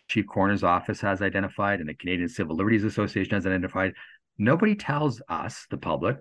chief 0.08 0.26
coroner's 0.28 0.64
office 0.64 1.02
has 1.02 1.22
identified 1.22 1.80
and 1.80 1.90
the 1.90 1.94
Canadian 1.94 2.30
Civil 2.30 2.56
Liberties 2.56 2.84
Association 2.84 3.34
has 3.36 3.46
identified. 3.46 3.94
Nobody 4.38 4.76
tells 4.76 5.22
us, 5.30 5.66
the 5.70 5.78
public, 5.78 6.18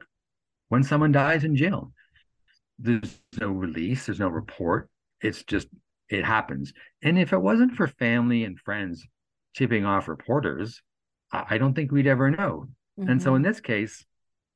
when 0.68 0.82
someone 0.82 1.12
dies 1.12 1.44
in 1.44 1.56
jail. 1.56 1.92
There's 2.78 3.20
no 3.38 3.48
release, 3.48 4.06
there's 4.06 4.20
no 4.20 4.28
report. 4.28 4.88
It's 5.20 5.42
just, 5.44 5.68
it 6.08 6.24
happens. 6.24 6.72
And 7.02 7.18
if 7.18 7.34
it 7.34 7.40
wasn't 7.40 7.74
for 7.74 7.86
family 7.86 8.44
and 8.44 8.58
friends 8.58 9.06
tipping 9.54 9.84
off 9.84 10.08
reporters, 10.08 10.80
I 11.30 11.58
don't 11.58 11.74
think 11.74 11.92
we'd 11.92 12.06
ever 12.06 12.30
know. 12.30 12.68
Mm-hmm. 12.98 13.10
And 13.10 13.22
so 13.22 13.34
in 13.34 13.42
mm-hmm. 13.42 13.50
this 13.50 13.60
case, 13.60 14.04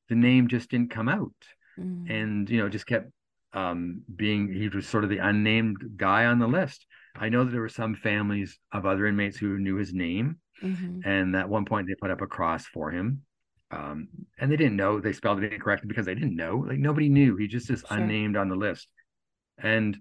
the 0.08 0.14
name 0.14 0.48
just 0.48 0.70
didn't 0.70 0.90
come 0.90 1.08
out. 1.08 1.32
Mm-hmm. 1.78 2.10
And, 2.10 2.50
you 2.50 2.58
know, 2.58 2.68
just 2.68 2.86
kept 2.86 3.10
um, 3.52 4.02
being 4.14 4.52
he 4.52 4.68
was 4.68 4.86
sort 4.86 5.04
of 5.04 5.10
the 5.10 5.18
unnamed 5.18 5.78
guy 5.96 6.26
on 6.26 6.38
the 6.38 6.46
list. 6.46 6.86
I 7.16 7.28
know 7.28 7.44
that 7.44 7.52
there 7.52 7.60
were 7.60 7.68
some 7.68 7.94
families 7.94 8.58
of 8.72 8.86
other 8.86 9.06
inmates 9.06 9.36
who 9.36 9.58
knew 9.58 9.76
his 9.76 9.92
name, 9.92 10.38
mm-hmm. 10.62 11.08
and 11.08 11.36
at 11.36 11.48
one 11.48 11.64
point 11.64 11.86
they 11.86 11.94
put 11.94 12.10
up 12.10 12.20
a 12.20 12.26
cross 12.26 12.66
for 12.66 12.90
him. 12.90 13.22
Um, 13.70 14.08
and 14.38 14.50
they 14.50 14.56
didn't 14.56 14.76
know 14.76 15.00
they 15.00 15.12
spelled 15.12 15.42
it 15.42 15.52
incorrectly 15.52 15.88
because 15.88 16.06
they 16.06 16.14
didn't 16.14 16.36
know. 16.36 16.64
Like 16.66 16.78
nobody 16.78 17.08
knew. 17.08 17.36
He 17.36 17.46
just 17.46 17.70
is 17.70 17.84
sure. 17.88 17.98
unnamed 17.98 18.36
on 18.36 18.48
the 18.48 18.56
list, 18.56 18.88
and 19.58 19.96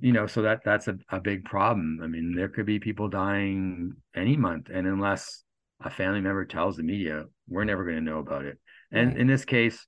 you 0.00 0.12
know, 0.12 0.26
so 0.26 0.42
that 0.42 0.60
that's 0.64 0.88
a, 0.88 0.96
a 1.10 1.20
big 1.20 1.44
problem. 1.44 2.00
I 2.02 2.06
mean, 2.06 2.34
there 2.34 2.48
could 2.48 2.66
be 2.66 2.78
people 2.78 3.08
dying 3.08 3.94
any 4.14 4.36
month, 4.36 4.68
and 4.72 4.86
unless 4.86 5.42
a 5.82 5.90
family 5.90 6.20
member 6.20 6.44
tells 6.44 6.76
the 6.76 6.82
media, 6.82 7.24
we're 7.48 7.64
never 7.64 7.84
going 7.84 7.96
to 7.96 8.02
know 8.02 8.18
about 8.18 8.44
it. 8.44 8.58
And 8.94 9.08
right. 9.08 9.18
in 9.18 9.26
this 9.26 9.44
case, 9.44 9.86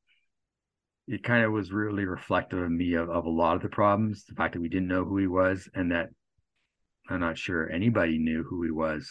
it 1.09 1.23
kind 1.23 1.45
of 1.45 1.53
was 1.53 1.73
really 1.73 2.05
reflective 2.05 2.61
of 2.61 2.71
me 2.71 2.95
of, 2.95 3.09
of 3.09 3.27
a 3.27 3.31
lot 3.31 3.57
of 3.57 3.63
the 3.63 3.69
problems. 3.69 4.25
The 4.25 4.35
fact 4.35 4.55
that 4.55 4.61
we 4.61 4.69
didn't 4.69 4.89
know 4.89 5.05
who 5.05 5.19
he 5.19 5.29
was, 5.29 5.69
and 5.75 5.93
that 5.93 6.09
I'm 7.09 7.21
not 7.21 7.39
sure 7.39 7.71
anybody 7.71 8.19
knew 8.19 8.43
who 8.43 8.63
he 8.65 8.71
was 8.71 9.09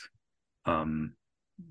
um, 0.65 1.13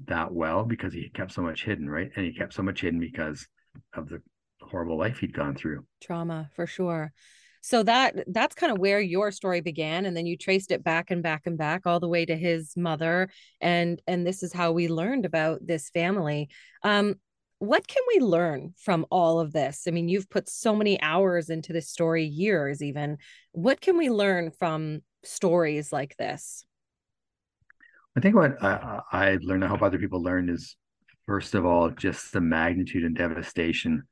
that 0.07 0.33
well 0.33 0.65
because 0.65 0.95
he 0.95 1.11
kept 1.11 1.33
so 1.33 1.43
much 1.43 1.65
hidden, 1.65 1.89
right? 1.89 2.11
And 2.17 2.25
he 2.25 2.33
kept 2.33 2.55
so 2.55 2.63
much 2.63 2.81
hidden 2.81 2.99
because 2.99 3.47
of 3.93 4.09
the 4.09 4.23
horrible 4.63 4.97
life 4.97 5.19
he'd 5.19 5.35
gone 5.35 5.55
through. 5.55 5.85
Trauma, 6.01 6.51
for 6.55 6.67
sure. 6.67 7.13
So 7.61 7.83
that 7.83 8.25
that's 8.29 8.55
kind 8.55 8.73
of 8.73 8.79
where 8.79 9.01
your 9.01 9.31
story 9.31 9.63
began, 9.63 10.05
and 10.05 10.15
then 10.15 10.27
you 10.27 10.37
traced 10.37 10.71
it 10.71 10.85
back 10.85 11.11
and 11.11 11.23
back 11.23 11.43
and 11.47 11.57
back 11.57 11.87
all 11.87 11.99
the 11.99 12.09
way 12.09 12.27
to 12.27 12.37
his 12.37 12.77
mother, 12.77 13.31
and 13.59 14.03
and 14.07 14.27
this 14.27 14.43
is 14.43 14.53
how 14.53 14.73
we 14.73 14.89
learned 14.89 15.25
about 15.25 15.67
this 15.67 15.89
family. 15.89 16.51
Um, 16.83 17.15
what 17.59 17.87
can 17.87 18.03
we 18.14 18.21
learn 18.21 18.75
from 18.77 19.07
all 19.11 19.40
of 19.40 19.53
this? 19.53 19.85
I 19.87 19.90
mean, 19.90 20.09
you've 20.09 20.31
put 20.31 20.49
so 20.49 20.75
many 20.75 21.01
hours 21.01 21.51
into 21.51 21.73
this 21.73 21.88
story, 21.88 22.25
years 22.25 22.83
even. 22.83 23.19
What 23.53 23.81
can 23.81 23.97
we 23.97 24.11
learn 24.11 24.51
from 24.51 25.03
stories 25.23 25.93
like 25.93 26.17
this? 26.17 26.64
I 28.17 28.21
think 28.21 28.35
what 28.37 28.62
I, 28.62 29.01
I 29.12 29.38
learned, 29.40 29.64
I 29.64 29.69
hope 29.69 29.83
other 29.83 29.99
people 29.99 30.23
learned, 30.23 30.51
is 30.51 30.77
first 31.27 31.55
of 31.55 31.64
all, 31.64 31.90
just 31.90 32.33
the 32.33 32.40
magnitude 32.40 33.05
and 33.05 33.17
devastation 33.17 34.05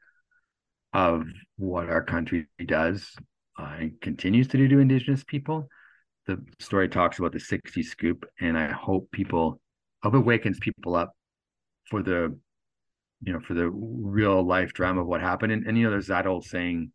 of 0.92 1.24
what 1.56 1.88
our 1.88 2.02
country 2.02 2.46
does 2.66 3.14
uh, 3.58 3.76
and 3.78 4.00
continues 4.00 4.48
to 4.48 4.56
do 4.56 4.68
to 4.68 4.78
Indigenous 4.78 5.24
people. 5.24 5.68
The 6.26 6.42
story 6.58 6.88
talks 6.88 7.18
about 7.18 7.32
the 7.32 7.40
60 7.40 7.82
scoop, 7.82 8.26
and 8.40 8.56
I 8.56 8.70
hope 8.70 9.10
people, 9.12 9.60
I 10.02 10.08
hope 10.08 10.14
awakens 10.14 10.58
people 10.60 10.94
up 10.94 11.12
for 11.90 12.02
the, 12.02 12.36
you 13.22 13.32
know, 13.32 13.40
for 13.40 13.54
the 13.54 13.68
real 13.70 14.46
life 14.46 14.72
drama 14.72 15.02
of 15.02 15.06
what 15.06 15.20
happened. 15.20 15.52
And, 15.52 15.66
and 15.66 15.76
you 15.76 15.84
know, 15.84 15.90
there's 15.90 16.08
that 16.08 16.26
old 16.26 16.44
saying 16.44 16.92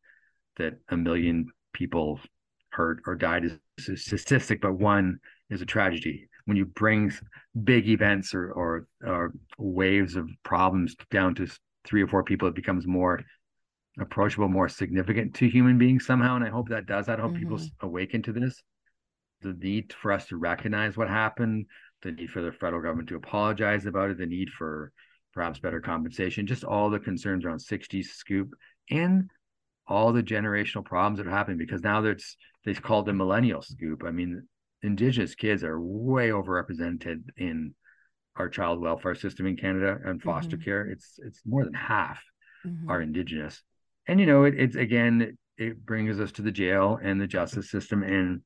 that 0.58 0.74
a 0.90 0.98
million 0.98 1.48
people 1.74 2.20
hurt 2.72 3.02
or 3.06 3.16
died 3.16 3.46
is 3.46 3.90
a 3.90 3.98
statistic, 3.98 4.62
but 4.62 4.74
one 4.74 5.20
is 5.50 5.62
a 5.62 5.66
tragedy 5.66 6.28
when 6.48 6.56
you 6.56 6.66
bring 6.66 7.12
big 7.66 7.90
events 7.90 8.34
or, 8.34 8.52
or 8.52 8.88
or 9.06 9.34
waves 9.58 10.16
of 10.16 10.30
problems 10.44 10.96
down 11.12 11.36
to 11.36 11.46
three 11.84 12.02
or 12.02 12.08
four 12.08 12.24
people, 12.24 12.48
it 12.48 12.56
becomes 12.56 12.88
more 12.88 13.22
approachable, 14.00 14.48
more 14.48 14.70
significant 14.70 15.34
to 15.36 15.50
human 15.50 15.78
beings 15.78 16.06
somehow. 16.06 16.38
And 16.38 16.46
I 16.46 16.50
hope 16.50 16.70
that 16.70 16.86
does 16.86 17.08
that. 17.08 17.20
I 17.20 17.22
hope 17.22 17.32
mm-hmm. 17.32 17.50
people 17.50 17.60
awaken 17.82 18.22
to 18.24 18.32
this. 18.32 18.64
The 19.42 19.54
need 19.54 19.94
for 20.02 20.14
us 20.14 20.26
to 20.28 20.38
recognize 20.38 20.96
what 20.96 21.10
happened, 21.10 21.66
the 22.02 22.14
need 22.14 22.30
for 22.30 22.42
the 22.42 22.54
federal 22.54 22.82
government 22.82 23.10
to 23.10 23.18
apologize 23.18 23.86
about 23.86 24.12
it, 24.12 24.18
the 24.18 24.26
need 24.26 24.50
for 24.50 24.94
perhaps 25.38 25.60
better 25.60 25.80
compensation, 25.80 26.48
just 26.48 26.64
all 26.64 26.90
the 26.90 27.00
concerns 27.00 27.46
around 27.46 27.60
60 27.60 28.02
scoop 28.02 28.56
and 28.90 29.30
all 29.86 30.12
the 30.12 30.24
generational 30.24 30.84
problems 30.84 31.20
that 31.20 31.28
are 31.28 31.32
happening 31.32 31.60
because 31.60 31.84
now 31.84 32.02
there's 32.02 32.36
they 32.66 32.74
call 32.74 33.04
the 33.04 33.14
millennial 33.14 33.62
scoop. 33.62 34.04
I 34.04 34.10
mean, 34.10 34.48
indigenous 34.82 35.36
kids 35.36 35.64
are 35.64 35.80
way 35.80 36.30
overrepresented 36.30 37.22
in 37.38 37.76
our 38.36 38.50
child 38.50 38.82
welfare 38.82 39.14
system 39.14 39.46
in 39.46 39.58
Canada 39.58 40.00
and 40.04 40.22
foster 40.22 40.58
mm-hmm. 40.58 40.64
care. 40.64 40.88
It's 40.88 41.20
it's 41.20 41.42
more 41.46 41.64
than 41.64 41.76
half 41.76 42.20
mm-hmm. 42.66 42.90
are 42.90 43.00
indigenous, 43.00 43.62
and 44.08 44.20
you 44.20 44.26
know 44.26 44.44
it, 44.44 44.56
it's 44.58 44.76
again 44.76 45.22
it, 45.22 45.64
it, 45.64 45.86
brings 45.86 46.20
us 46.20 46.32
to 46.34 46.42
the 46.42 46.52
jail 46.52 46.98
and 47.00 47.22
the 47.22 47.28
justice 47.28 47.70
system, 47.70 48.02
and 48.02 48.42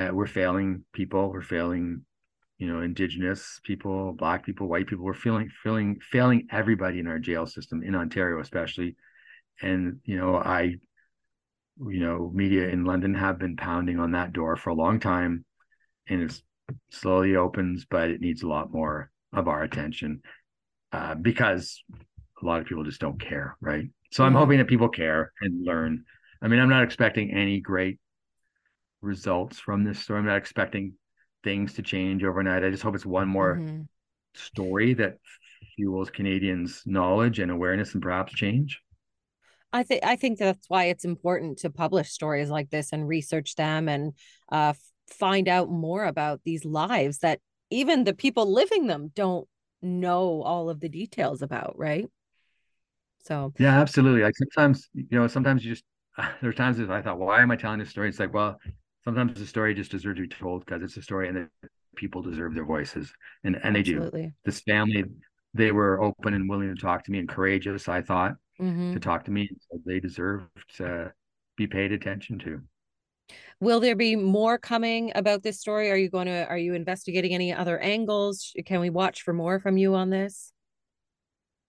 uh, 0.00 0.12
we're 0.12 0.26
failing 0.26 0.84
people. 0.92 1.30
We're 1.30 1.42
failing, 1.42 2.04
you 2.58 2.66
know, 2.66 2.80
indigenous 2.80 3.60
people, 3.64 4.12
black 4.12 4.44
people, 4.44 4.68
white 4.68 4.86
people. 4.86 5.04
We're 5.04 5.14
feeling 5.14 5.50
feeling 5.62 5.98
failing 6.00 6.46
everybody 6.50 7.00
in 7.00 7.06
our 7.06 7.18
jail 7.18 7.46
system 7.46 7.82
in 7.82 7.94
Ontario, 7.94 8.40
especially. 8.40 8.96
And 9.62 10.00
you 10.04 10.16
know, 10.16 10.36
I 10.36 10.76
you 11.78 12.00
know, 12.00 12.30
media 12.32 12.68
in 12.68 12.84
London 12.84 13.14
have 13.14 13.38
been 13.38 13.56
pounding 13.56 13.98
on 13.98 14.12
that 14.12 14.32
door 14.32 14.56
for 14.56 14.70
a 14.70 14.74
long 14.74 15.00
time, 15.00 15.44
and 16.08 16.22
it 16.22 16.40
slowly 16.90 17.36
opens, 17.36 17.84
but 17.84 18.10
it 18.10 18.20
needs 18.20 18.42
a 18.42 18.48
lot 18.48 18.72
more 18.72 19.10
of 19.32 19.48
our 19.48 19.62
attention 19.62 20.22
uh, 20.92 21.14
because 21.14 21.82
a 22.42 22.46
lot 22.46 22.60
of 22.60 22.66
people 22.66 22.84
just 22.84 23.00
don't 23.00 23.20
care, 23.20 23.56
right? 23.60 23.88
So 24.12 24.24
I'm 24.24 24.34
hoping 24.34 24.58
that 24.58 24.68
people 24.68 24.88
care 24.88 25.32
and 25.40 25.64
learn. 25.64 26.04
I 26.40 26.48
mean, 26.48 26.60
I'm 26.60 26.68
not 26.68 26.84
expecting 26.84 27.32
any 27.32 27.60
great 27.60 27.98
results 29.00 29.58
from 29.58 29.82
this 29.82 29.98
story. 29.98 30.20
I'm 30.20 30.26
not 30.26 30.36
expecting 30.36 30.94
things 31.44 31.74
to 31.74 31.82
change 31.82 32.24
overnight. 32.24 32.64
I 32.64 32.70
just 32.70 32.82
hope 32.82 32.94
it's 32.94 33.06
one 33.06 33.28
more 33.28 33.56
mm-hmm. 33.56 33.82
story 34.34 34.94
that 34.94 35.18
fuels 35.76 36.10
Canadians' 36.10 36.82
knowledge 36.86 37.38
and 37.38 37.50
awareness 37.50 37.94
and 37.94 38.02
perhaps 38.02 38.32
change. 38.32 38.80
I 39.72 39.82
think 39.82 40.04
I 40.04 40.16
think 40.16 40.38
that's 40.38 40.68
why 40.68 40.84
it's 40.84 41.04
important 41.04 41.58
to 41.58 41.70
publish 41.70 42.10
stories 42.10 42.48
like 42.48 42.70
this 42.70 42.92
and 42.92 43.06
research 43.06 43.56
them 43.56 43.88
and 43.88 44.14
uh, 44.50 44.74
find 45.08 45.48
out 45.48 45.68
more 45.68 46.04
about 46.04 46.40
these 46.44 46.64
lives 46.64 47.18
that 47.18 47.40
even 47.70 48.04
the 48.04 48.14
people 48.14 48.52
living 48.52 48.86
them 48.86 49.10
don't 49.14 49.48
know 49.82 50.42
all 50.42 50.70
of 50.70 50.80
the 50.80 50.88
details 50.88 51.42
about, 51.42 51.76
right? 51.76 52.06
So 53.24 53.52
yeah, 53.58 53.80
absolutely. 53.80 54.22
Like 54.22 54.36
sometimes, 54.36 54.88
you 54.94 55.06
know, 55.10 55.26
sometimes 55.26 55.64
you 55.64 55.72
just 55.72 55.84
there's 56.40 56.54
times 56.54 56.78
that 56.78 56.90
I 56.90 57.02
thought, 57.02 57.18
why 57.18 57.42
am 57.42 57.50
I 57.50 57.56
telling 57.56 57.78
this 57.78 57.90
story? 57.90 58.08
It's 58.08 58.20
like, 58.20 58.32
well, 58.32 58.60
sometimes 59.04 59.38
the 59.38 59.46
story 59.46 59.74
just 59.74 59.90
deserves 59.90 60.16
to 60.16 60.22
be 60.22 60.28
told 60.28 60.64
because 60.64 60.82
it's 60.82 60.96
a 60.96 61.02
story 61.02 61.28
and 61.28 61.36
the 61.36 61.68
people 61.96 62.22
deserve 62.22 62.54
their 62.54 62.64
voices, 62.64 63.12
and 63.44 63.58
and 63.62 63.76
they 63.76 63.80
absolutely. 63.80 64.26
do. 64.26 64.32
This 64.44 64.60
family, 64.60 65.04
they 65.52 65.72
were 65.72 66.02
open 66.02 66.34
and 66.34 66.48
willing 66.48 66.74
to 66.74 66.80
talk 66.80 67.04
to 67.04 67.10
me 67.12 67.18
and 67.18 67.28
courageous. 67.28 67.88
I 67.88 68.02
thought, 68.02 68.34
mm-hmm. 68.60 68.92
to 68.92 69.00
talk 69.00 69.24
to 69.24 69.30
me. 69.30 69.48
So 69.70 69.80
they 69.84 70.00
deserve 70.00 70.42
to 70.76 71.12
be 71.56 71.66
paid 71.66 71.92
attention 71.92 72.38
to. 72.40 72.60
Will 73.60 73.80
there 73.80 73.96
be 73.96 74.16
more 74.16 74.58
coming 74.58 75.12
about 75.14 75.42
this 75.42 75.60
story? 75.60 75.90
Are 75.90 75.96
you 75.96 76.10
going 76.10 76.26
to 76.26 76.46
are 76.46 76.58
you 76.58 76.74
investigating 76.74 77.34
any 77.34 77.52
other 77.52 77.78
angles? 77.78 78.52
Can 78.66 78.80
we 78.80 78.90
watch 78.90 79.22
for 79.22 79.32
more 79.32 79.60
from 79.60 79.76
you 79.76 79.94
on 79.94 80.10
this? 80.10 80.52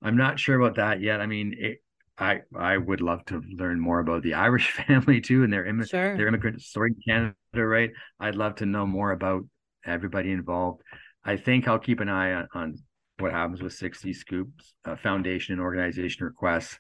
I'm 0.02 0.18
not 0.18 0.40
sure 0.40 0.60
about 0.60 0.76
that 0.76 1.02
yet. 1.02 1.22
I 1.22 1.26
mean, 1.26 1.56
it, 1.58 1.82
I 2.18 2.42
I 2.58 2.78
would 2.78 3.02
love 3.02 3.26
to 3.26 3.42
learn 3.58 3.80
more 3.80 4.00
about 4.00 4.24
the 4.24 4.36
Irish 4.36 4.72
family 4.88 5.22
too 5.22 5.44
and 5.44 5.52
their 5.52 5.66
Im- 5.66 5.86
sure. 5.86 6.16
their 6.18 6.28
immigrant 6.28 6.62
story 6.62 6.94
in 6.96 7.02
Canada, 7.14 7.36
right? 7.66 7.92
I'd 8.20 8.36
love 8.36 8.56
to 8.56 8.66
know 8.66 8.86
more 8.86 9.12
about 9.12 9.46
everybody 9.86 10.32
involved. 10.32 10.82
I 11.24 11.38
think 11.38 11.68
I'll 11.68 11.80
keep 11.80 12.00
an 12.00 12.10
eye 12.10 12.34
on, 12.34 12.48
on 12.54 12.78
what 13.20 13.32
happens 13.32 13.62
with 13.62 13.74
60 13.74 14.14
Scoops 14.14 14.74
uh, 14.86 14.96
Foundation 14.96 15.54
and 15.54 15.62
organization 15.62 16.26
requests. 16.26 16.78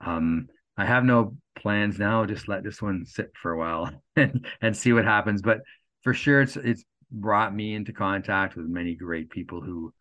Um, 0.00 0.48
I 0.76 0.84
have 0.84 1.04
no 1.04 1.36
plans 1.56 1.98
now. 1.98 2.24
Just 2.24 2.46
let 2.46 2.62
this 2.62 2.80
one 2.80 3.04
sit 3.04 3.32
for 3.40 3.52
a 3.52 3.58
while 3.58 3.90
and, 4.16 4.46
and 4.60 4.76
see 4.76 4.92
what 4.92 5.04
happens. 5.04 5.42
But 5.42 5.60
for 6.02 6.14
sure, 6.14 6.40
it's 6.42 6.56
it's 6.56 6.84
brought 7.10 7.54
me 7.54 7.74
into 7.74 7.92
contact 7.92 8.54
with 8.56 8.66
many 8.66 8.94
great 8.94 9.30
people 9.30 9.60
who 9.60 9.92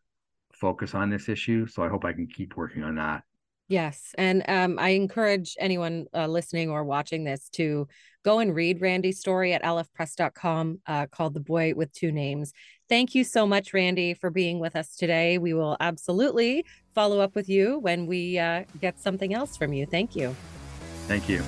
focus 0.53 0.93
on 0.93 1.09
this 1.09 1.29
issue. 1.29 1.65
So 1.67 1.83
I 1.83 1.89
hope 1.89 2.05
I 2.05 2.13
can 2.13 2.27
keep 2.27 2.55
working 2.55 2.83
on 2.83 2.95
that. 2.95 3.23
Yes. 3.67 4.15
And 4.17 4.43
um, 4.47 4.79
I 4.79 4.89
encourage 4.89 5.55
anyone 5.59 6.05
uh, 6.13 6.27
listening 6.27 6.69
or 6.69 6.83
watching 6.83 7.25
this 7.25 7.49
to 7.49 7.87
go 8.23 8.39
and 8.39 8.55
read 8.55 8.81
Randy's 8.81 9.19
story 9.19 9.53
at 9.53 9.63
lfpress.com 9.63 10.79
uh, 10.87 11.07
called 11.07 11.33
The 11.33 11.39
Boy 11.39 11.73
with 11.75 11.91
Two 11.91 12.11
Names. 12.11 12.53
Thank 12.89 13.13
you 13.13 13.23
so 13.23 13.45
much, 13.45 13.73
Randy, 13.73 14.13
for 14.13 14.29
being 14.29 14.59
with 14.59 14.75
us 14.75 14.95
today. 14.95 15.37
We 15.37 15.53
will 15.53 15.75
absolutely 15.79 16.65
follow 16.95 17.19
up 17.19 17.35
with 17.35 17.49
you 17.49 17.79
when 17.79 18.05
we 18.05 18.39
uh, 18.39 18.63
get 18.79 18.99
something 18.99 19.33
else 19.33 19.57
from 19.57 19.73
you. 19.73 19.85
Thank 19.85 20.15
you. 20.15 20.35
Thank 21.07 21.27
you. 21.27 21.43